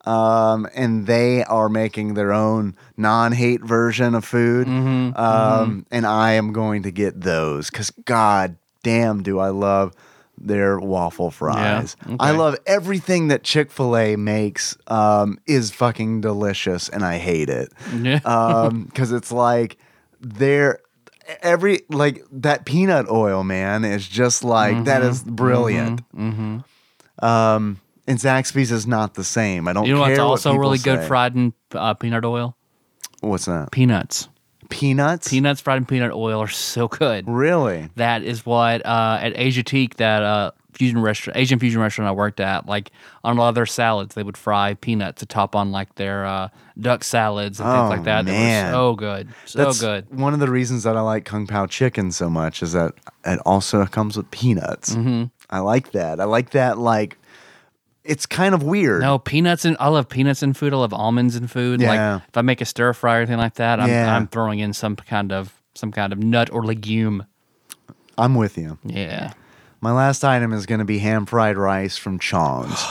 [0.05, 4.65] Um, and they are making their own non-hate version of food.
[4.67, 9.93] Um, and I am going to get those because God damn, do I love
[10.35, 11.95] their waffle fries.
[12.19, 12.37] I okay.
[12.39, 14.75] love everything that Chick Fil A makes.
[14.87, 17.69] Um, is fucking delicious, and I hate it.
[17.95, 18.19] Yeah.
[18.25, 19.77] Um, because it's like
[20.21, 20.79] they're
[21.43, 25.35] every like that peanut oil man is just like that is Mm-hmm.
[25.35, 26.01] brilliant.
[27.21, 29.67] Um, and Zaxby's is not the same.
[29.67, 29.85] I don't.
[29.85, 31.07] you know what's what also people really good say.
[31.07, 32.55] fried in uh, peanut oil?
[33.21, 33.71] What's that?
[33.71, 34.29] Peanuts.
[34.69, 35.27] Peanuts.
[35.27, 37.27] Peanuts fried in peanut oil are so good.
[37.27, 37.89] Really?
[37.95, 42.39] That is what uh, at Asiatique, that uh, fusion restaurant, Asian fusion restaurant I worked
[42.39, 42.91] at, like
[43.23, 46.25] on a lot of their salads, they would fry peanuts to top on like their
[46.25, 46.49] uh,
[46.79, 48.25] duck salads and Oh, things like that.
[48.25, 48.71] man.
[48.71, 50.07] That were so good, so That's good.
[50.17, 52.93] One of the reasons that I like Kung Pao chicken so much is that
[53.25, 54.95] it also comes with peanuts.
[54.95, 55.25] Mm-hmm.
[55.49, 56.19] I like that.
[56.19, 56.77] I like that.
[56.77, 57.17] Like,
[58.03, 59.01] it's kind of weird.
[59.01, 60.73] No peanuts and I love peanuts in food.
[60.73, 61.81] I love almonds in food.
[61.81, 62.15] Yeah.
[62.15, 64.15] Like if I make a stir fry or anything like that, I'm, Yeah.
[64.15, 67.25] I'm throwing in some kind of some kind of nut or legume.
[68.17, 68.77] I'm with you.
[68.83, 69.33] Yeah.
[69.81, 72.79] My last item is going to be ham fried rice from Chong's.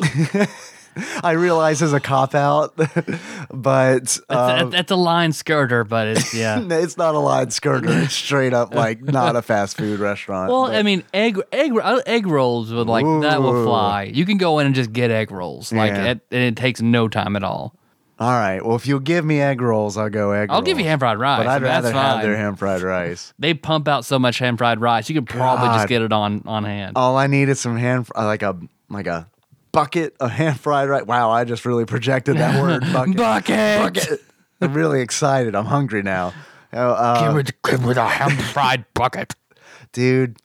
[1.24, 2.76] I realize it's a cop out,
[3.50, 6.60] but That's, uh, that's a line skirter, but it's yeah.
[6.60, 8.04] it's not a line skirter.
[8.04, 10.50] It's straight up like not a fast food restaurant.
[10.50, 14.04] Well, but- I mean, egg egg uh, egg rolls would like that will fly.
[14.04, 16.04] You can go in and just get egg rolls, like Yeah.
[16.12, 17.74] it, and it takes no time at all.
[18.18, 18.64] all right.
[18.64, 20.50] Well, if you'll give me egg rolls, I'll go egg.
[20.50, 20.90] I'll give you rolls.
[20.90, 23.32] ham fried rice, but I'd that's rather have their ham fried rice.
[23.38, 25.76] They pump out so much ham fried rice, you could probably God.
[25.78, 26.92] just get it on on hand.
[26.96, 28.58] All I need is some ham, like a
[28.90, 29.26] like a
[29.72, 31.04] bucket of hand fried rice.
[31.04, 33.16] Wow, I just really projected that word bucket.
[33.16, 33.80] Bucket.
[33.94, 34.20] bucket.
[34.60, 35.54] I'm really excited.
[35.54, 36.32] I'm hungry now.
[36.72, 39.34] Uh, with give with a ham fried bucket.
[39.92, 40.36] dude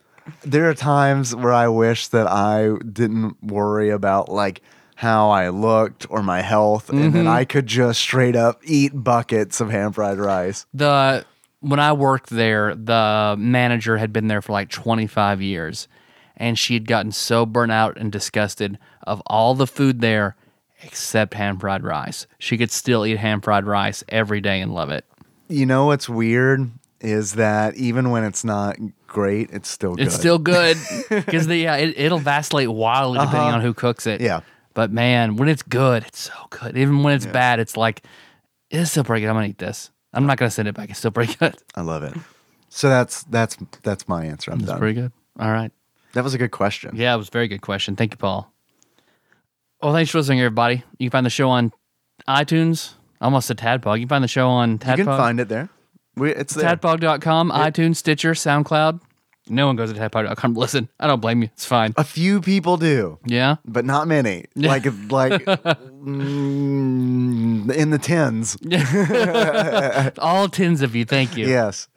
[0.43, 4.61] there are times where i wish that i didn't worry about like
[4.95, 7.11] how i looked or my health and Mm-hmm.
[7.13, 11.25] then i could just straight up eat buckets of ham fried rice the
[11.61, 15.88] when I worked there, the manager had been there for like 25 years,
[16.38, 20.35] and she had gotten so burnt out and disgusted of all the food there
[20.83, 22.27] except ham fried rice.
[22.39, 25.03] She could still eat ham fried rice every day and love it.
[25.49, 26.69] you know what's weird
[27.01, 28.75] is that even when it's not
[29.07, 30.77] great it's still good It's still good
[31.09, 33.55] because yeah, it, it'll vacillate wildly depending Uh-huh.
[33.55, 34.19] on who cooks it.
[34.21, 34.41] Yeah.
[34.73, 36.77] but man, when it's good, it's so good.
[36.77, 38.03] Even when it's bad, it's like
[38.69, 39.29] it's still pretty good.
[39.29, 39.91] I'm gonna eat this.
[40.13, 40.89] I'm not gonna send it back.
[40.89, 41.55] It's still pretty good.
[41.75, 42.13] i love it
[42.69, 44.63] so that's that's that's my answer i'm done.
[44.63, 45.11] It's done pretty good.
[45.39, 45.71] All right.
[46.18, 47.95] That was a good question Yeah, it was a very good question.
[47.95, 48.51] Thank you, Paul.
[49.82, 50.84] Well, thanks for listening, everybody.
[50.97, 51.72] You can find the show on
[52.28, 52.93] iTunes.
[53.22, 53.95] Almost a Tadpog.
[53.95, 54.97] You can find the show on Tadpog.
[54.97, 55.70] You can find it there.
[56.15, 56.76] We, it's there.
[56.76, 59.01] Tadpog.com, iTunes, Stitcher, SoundCloud.
[59.49, 60.55] No one goes to tadpog.com.
[60.55, 61.49] Listen, I don't blame you.
[61.53, 61.93] It's fine.
[61.95, 63.57] A few people do, Yeah.
[63.65, 64.45] but not many.
[64.55, 68.57] Like like mm, in the tens.
[70.20, 71.05] All tens of you.
[71.05, 71.47] Thank you.
[71.47, 71.88] Yes.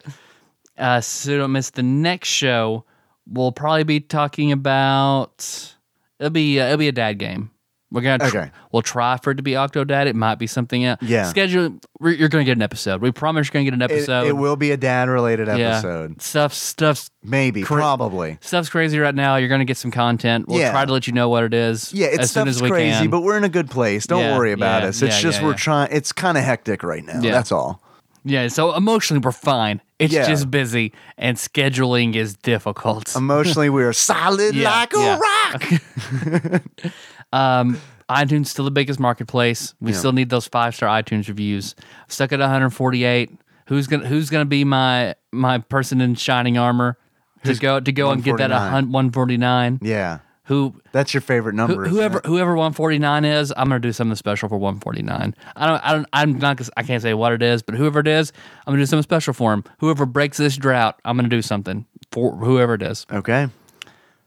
[0.79, 2.85] Uh, so don't miss the next show.
[3.31, 5.75] We'll probably be talking about.
[6.19, 7.51] It'll be uh, it'll be a dad game.
[7.93, 8.51] We're gonna tr- Okay.
[8.71, 10.07] we'll try for it to be Octodad.
[10.07, 11.01] It might be something else.
[11.03, 11.25] Yeah.
[11.25, 11.81] Schedule.
[12.01, 13.01] You're gonna get an episode.
[13.03, 14.27] We promise you're gonna get an episode.
[14.29, 15.55] it will be a dad related Yeah.
[15.79, 16.23] episode.
[16.23, 18.39] Stuff stuff's Maybe, Cra- probably.
[18.43, 19.37] stuff's crazy right now.
[19.37, 20.47] You're gonna get some content.
[20.47, 20.71] We'll Yeah.
[20.71, 21.93] try to let you know what it is.
[21.93, 23.11] Yeah, it's as soon as we crazy, can.
[23.11, 24.07] but we're in a good place.
[24.07, 25.03] Don't Yeah, worry about yeah, us.
[25.03, 25.57] It's yeah, just yeah, we're yeah.
[25.57, 25.89] trying.
[25.91, 27.21] It's kind of hectic right now.
[27.21, 27.33] Yeah.
[27.33, 27.83] That's all.
[28.25, 28.47] yeah.
[28.49, 29.81] So emotionally, we're fine.
[30.01, 30.27] It's Yeah.
[30.27, 33.15] just busy, and scheduling is difficult.
[33.25, 35.19] Emotionally, we are solid Yeah, like a yeah.
[35.21, 36.63] rock.
[37.33, 39.75] Um, iTunes still the biggest marketplace.
[39.81, 41.77] We still need those five star iTunes reviews.
[42.09, 43.31] Stuck at 148.
[43.69, 46.99] Who's gonna Who's gonna be my my person in shining armor
[47.45, 48.91] to go to go and get that a 149?
[48.93, 49.79] 149?
[49.83, 50.19] Yeah,
[50.51, 51.85] Who that's your favorite number.
[51.85, 55.33] isn't whoever whoever 149 is, I'm gonna do something special for 149.
[55.55, 58.09] I don't I don't I'm not I can't say what it is, but whoever it
[58.09, 58.33] is,
[58.67, 59.63] I'm gonna do something special for him.
[59.79, 63.07] Whoever breaks this drought, I'm gonna do something for whoever it is.
[63.13, 63.47] Okay,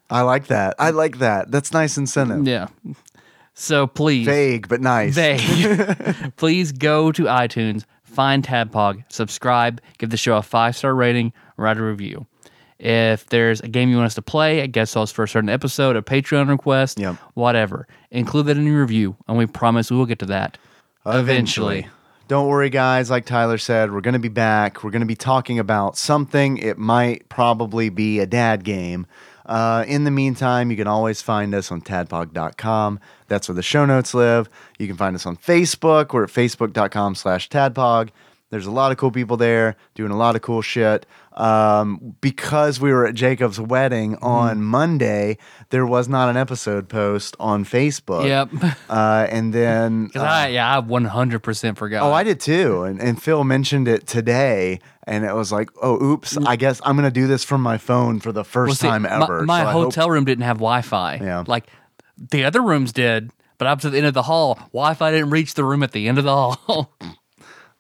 [0.10, 0.76] I like that.
[0.80, 1.52] I like that.
[1.52, 2.48] That's nice incentive.
[2.48, 2.68] Yeah.
[3.54, 5.16] So please Vague but nice.
[5.16, 6.32] vague.
[6.38, 11.78] please go to iTunes, find Tadpog, subscribe, give the show a five star rating, write
[11.78, 12.28] a review.
[12.86, 15.50] If there's a game you want us to play, a guest host for a certain
[15.50, 17.16] episode, a Patreon request, Yep.
[17.34, 20.58] whatever, include that in your review, and we promise we will get to that
[21.06, 21.88] eventually.
[22.28, 23.10] Don't worry, guys.
[23.10, 24.84] Like Tyler said, we're going to be back.
[24.84, 26.58] We're going to be talking about something.
[26.58, 29.06] It might probably be a dad game.
[29.46, 33.00] Uh, in the meantime, you can always find us on tadpog.com.
[33.28, 34.50] That's where the show notes live.
[34.80, 36.14] You can find us on Facebook.
[36.14, 38.10] We're at facebook.com slash tadpog.
[38.54, 41.06] There's a lot of cool people there doing a lot of cool shit.
[41.34, 44.24] Um, because we were at Jacob's wedding Mm-hmm.
[44.26, 45.38] on Monday,
[45.72, 48.28] there was not an episode post on Facebook.
[48.28, 48.50] Yep.
[48.90, 50.10] Uh, and then.
[50.10, 52.04] 'Cause I, yeah, I 100% forgot.
[52.04, 52.84] Oh, I did too.
[52.84, 56.96] And, and Phil mentioned it today, and it was like, oh, oops, I guess I'm
[56.96, 59.42] going to do this from my phone for the first Well, see, time my- ever.
[59.44, 61.16] My, So I hope- hotel room didn't have Wi Fi.
[61.16, 61.44] Yeah.
[61.48, 61.66] Like
[62.32, 65.32] the other rooms did, but up to the end of the hall, Wi Fi didn't
[65.32, 66.94] reach the room at the end of the hall.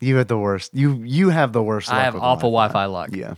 [0.03, 0.73] You had the worst.
[0.73, 1.89] You you have the worst.
[1.91, 2.73] I luck have awful Wi Wi-Fi.
[2.73, 3.09] Fi luck.
[3.15, 3.35] Yeah.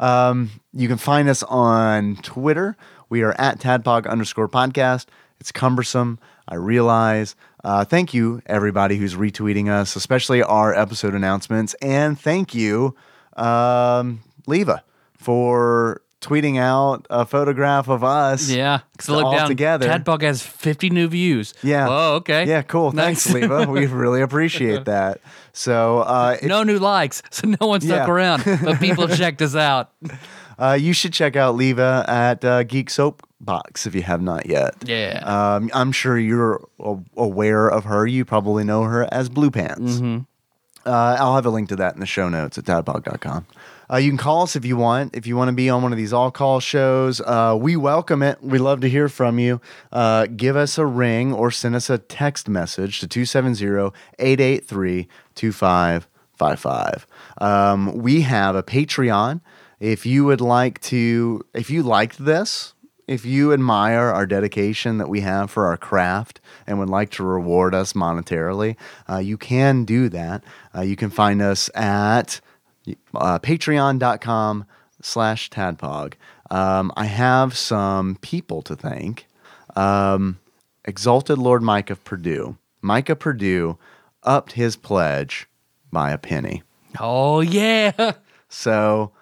[0.00, 2.76] Um, you can find us on Twitter.
[3.08, 5.06] We are at tadpog underscore podcast.
[5.38, 6.18] It's cumbersome.
[6.48, 7.36] I realize.
[7.64, 11.74] Uh, thank you, everybody who's retweeting us, especially our episode announcements.
[11.80, 12.96] And thank you,
[13.36, 14.82] um, Leva,
[15.16, 18.48] for tweeting out a photograph of us.
[18.48, 19.48] Yeah, because look all down.
[19.48, 19.88] together.
[19.88, 21.52] Tadpog has 50 new views.
[21.62, 21.86] Yeah.
[21.90, 22.46] Oh, okay.
[22.46, 22.92] Yeah, cool.
[22.92, 23.24] Nice.
[23.24, 23.66] Thanks, Leva.
[23.70, 25.20] We really appreciate that.
[25.52, 28.12] So, uh, if- no new likes, so no one stuck Yeah.
[28.12, 29.90] around, but people checked us out.
[30.58, 34.46] uh, you should check out Leva at uh, Geek Soap Box if you have not
[34.46, 34.74] yet.
[34.84, 35.20] Yeah.
[35.24, 36.64] Um, I'm sure you're
[37.16, 38.06] aware of her.
[38.06, 39.94] You probably know her as Blue Pants.
[39.96, 40.18] Mm-hmm.
[40.84, 43.46] Uh, I'll have a link to that in the show notes at tadpog.com.
[43.92, 45.14] Uh, you can call us if you want.
[45.14, 48.22] If you want to be on one of these all call shows, uh, we welcome
[48.22, 48.42] it.
[48.42, 49.60] We love to hear from you.
[49.92, 57.06] Uh, give us a ring or send us a text message to 270 883 2555.
[57.38, 59.42] Um, We have a Patreon.
[59.78, 62.72] If you would like to, if you liked this,
[63.06, 67.24] if you admire our dedication that we have for our craft and would like to
[67.24, 68.76] reward us monetarily,
[69.10, 70.44] uh, you can do that.
[70.74, 72.40] Uh, you can find us at
[73.14, 74.64] uh, patreon.com
[75.00, 76.14] slash tadpog.
[76.50, 79.26] Um, I have some people to thank.
[79.74, 80.38] Um,
[80.84, 82.56] Exalted Lord Mike of Purdue.
[82.80, 83.78] Micah Purdue
[84.24, 85.48] upped his pledge
[85.92, 86.62] by a penny.
[87.00, 88.12] oh, yeah.
[88.48, 89.12] So,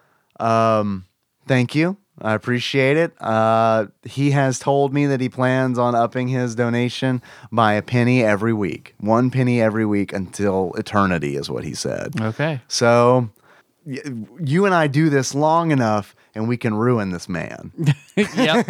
[0.41, 1.05] um,
[1.47, 1.97] thank you.
[2.23, 3.13] I appreciate it.
[3.21, 8.23] Uh, he has told me that he plans on upping his donation by a penny
[8.23, 12.21] every week, one penny every week until eternity, is what he said.
[12.21, 12.61] Okay.
[12.69, 13.31] So,
[13.87, 17.73] you and I do this long enough, and we can ruin this man.
[18.17, 18.67] yep.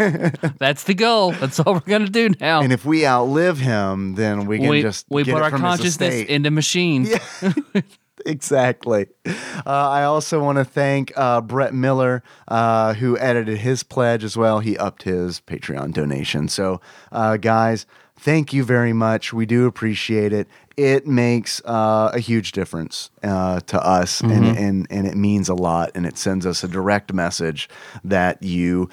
[0.59, 1.33] That's the goal.
[1.33, 2.61] That's all we're going to do now.
[2.61, 5.61] and if we outlive him, then we can we just we get put our from
[5.61, 7.11] consciousness into machines.
[7.11, 7.53] Yeah.
[8.27, 9.07] exactly.
[9.27, 9.33] Uh,
[9.67, 14.61] I also want to thank uh, Brett Miller, uh, who edited his pledge as well.
[14.61, 16.49] He upped his Patreon donation.
[16.49, 16.81] So,
[17.13, 17.87] uh, guys,
[18.21, 19.33] thank you very much.
[19.33, 20.47] We do appreciate it.
[20.77, 25.55] It makes uh, a huge difference uh, to us, and, and, and it means a
[25.55, 25.91] lot.
[25.95, 27.69] And it sends us a direct message
[28.05, 28.89] that you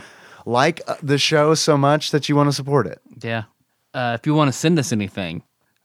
[0.46, 3.02] like uh, the show so much that you want to support it.
[3.22, 3.44] Yeah.
[3.94, 5.44] Uh, if you want to send us anything,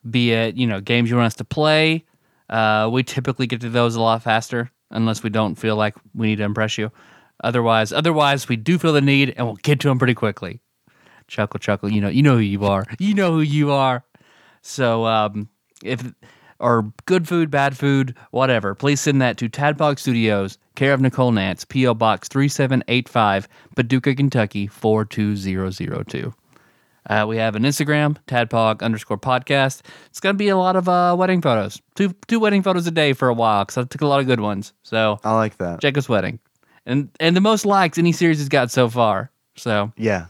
[0.08, 2.04] be it you know games you want us to play.
[2.48, 6.28] Uh, we typically get to those a lot faster, unless we don't feel like we
[6.28, 6.90] need to impress you.
[7.42, 10.60] Otherwise, otherwise we do feel the need, and we'll get to them pretty quickly.
[11.32, 11.90] Chuckle, chuckle.
[11.90, 12.84] You know, you know who you are.
[12.98, 14.04] You know who you are.
[14.60, 15.48] So, um,
[15.82, 16.02] if
[16.60, 21.32] or good food, bad food, whatever, please send that to Tadpog Studios, care of Nicole
[21.32, 21.94] Nance, P.O.
[21.94, 26.32] Box 3785, Paducah, Kentucky 42002.
[27.08, 29.80] Uh, we have an Instagram, Tadpog underscore podcast.
[30.06, 31.80] It's going to be a lot of uh, wedding photos.
[31.94, 34.26] Two two wedding photos a day for a while because I took a lot of
[34.26, 34.74] good ones.
[34.82, 35.80] So I like that.
[35.80, 36.38] Jacob's wedding.
[36.84, 39.30] And, and the most likes any series has got so far.
[39.56, 40.26] So Yeah.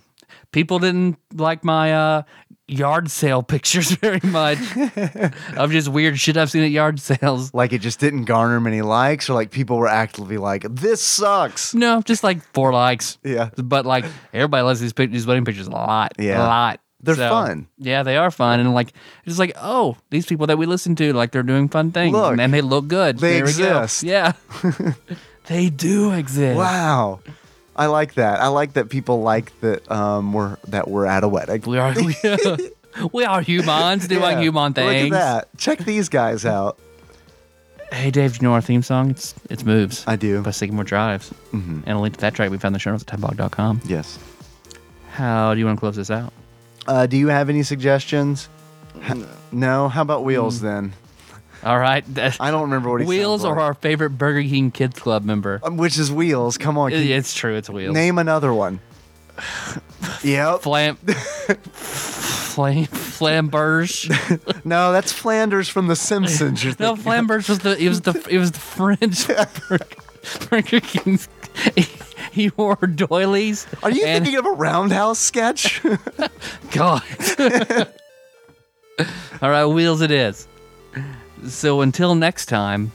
[0.53, 2.22] People didn't like my uh,
[2.68, 4.59] yard sale pictures very much
[5.57, 7.53] of just weird shit I've seen at yard sales.
[7.55, 11.74] Like it just didn't garner many likes, or like people were actively like, "This sucks."
[11.74, 13.18] No, just like four likes.
[13.24, 13.51] Yeah.
[13.57, 16.12] But like everybody loves these, pic- these wedding pictures a lot.
[16.18, 16.39] Yeah.
[16.39, 16.80] A lot.
[17.05, 17.66] They're fun.
[17.78, 18.61] Yeah, they are fun.
[18.61, 18.93] And like,
[19.24, 22.12] it's like, oh, these people that we listen to, like they're doing fun things.
[22.12, 23.18] Look, and they look good.
[23.18, 24.05] they There exist.
[24.05, 24.35] Yeah.
[25.47, 26.57] they do exist.
[26.57, 27.18] Wow.
[27.75, 28.41] I like that.
[28.41, 31.62] I like that people like that um we're that we're at a wedding.
[31.66, 32.14] We are, we,
[33.12, 34.41] we are humans doing Yeah.
[34.41, 35.11] human things.
[35.11, 35.59] Look at that.
[35.59, 36.79] Check these guys out.
[37.91, 39.11] Hey, Dave, do you know our theme song?
[39.11, 40.43] It's it's Moves I do.
[40.43, 41.33] by Sycamore Drives.
[41.53, 41.83] Mhm.
[41.87, 43.83] And a link to that track we found in the show notes at tadpog.com.
[43.85, 44.18] Yes.
[45.12, 46.33] How do you want to close this out?
[46.87, 48.49] Uh, do you have any suggestions?
[49.03, 49.14] Ha-
[49.53, 49.89] no.
[49.89, 50.62] How about wheels Mm.
[50.62, 50.93] then?
[51.64, 52.04] All right.
[52.40, 55.60] I don't remember what he Wheels sounds are our favorite Burger King Kids Club member.
[55.62, 56.58] Um, which is wheels.
[56.58, 56.90] Come on.
[56.90, 57.54] you It's true.
[57.54, 57.94] It's Wheels.
[57.94, 58.80] Name another one.
[60.24, 60.60] yep.
[60.62, 60.96] Flam.
[60.96, 62.86] Flam.
[62.86, 64.10] Flamberge.
[64.64, 66.64] No, that's Flanders from The Simpsons.
[66.78, 67.76] No, Flamberge was the.
[67.76, 68.26] It was the.
[68.28, 69.26] It was the French
[69.68, 69.86] Burger,
[70.50, 71.28] Burger King's.
[71.74, 71.86] He,
[72.32, 73.66] he wore doilies.
[73.82, 75.82] Are you and- thinking of a roundhouse sketch?
[76.72, 77.02] God.
[79.40, 80.46] All right, wheels it is.
[81.49, 82.93] So until next time,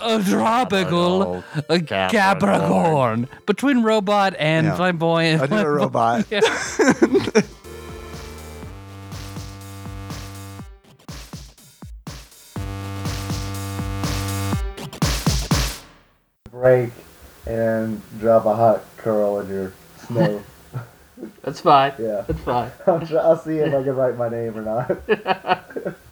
[0.00, 4.76] a tropical a Capricorn between robot and Yeah.
[4.76, 5.42] flamboyant.
[5.42, 6.26] I do a robot.
[16.50, 16.90] Break
[17.46, 19.72] and drop a hot curl in your
[20.06, 20.42] snow.
[21.42, 21.92] That's fine.
[21.98, 22.24] Yeah.
[22.26, 22.70] That's fine.
[22.86, 25.96] I'll, try, I'll see if I can write my name or not.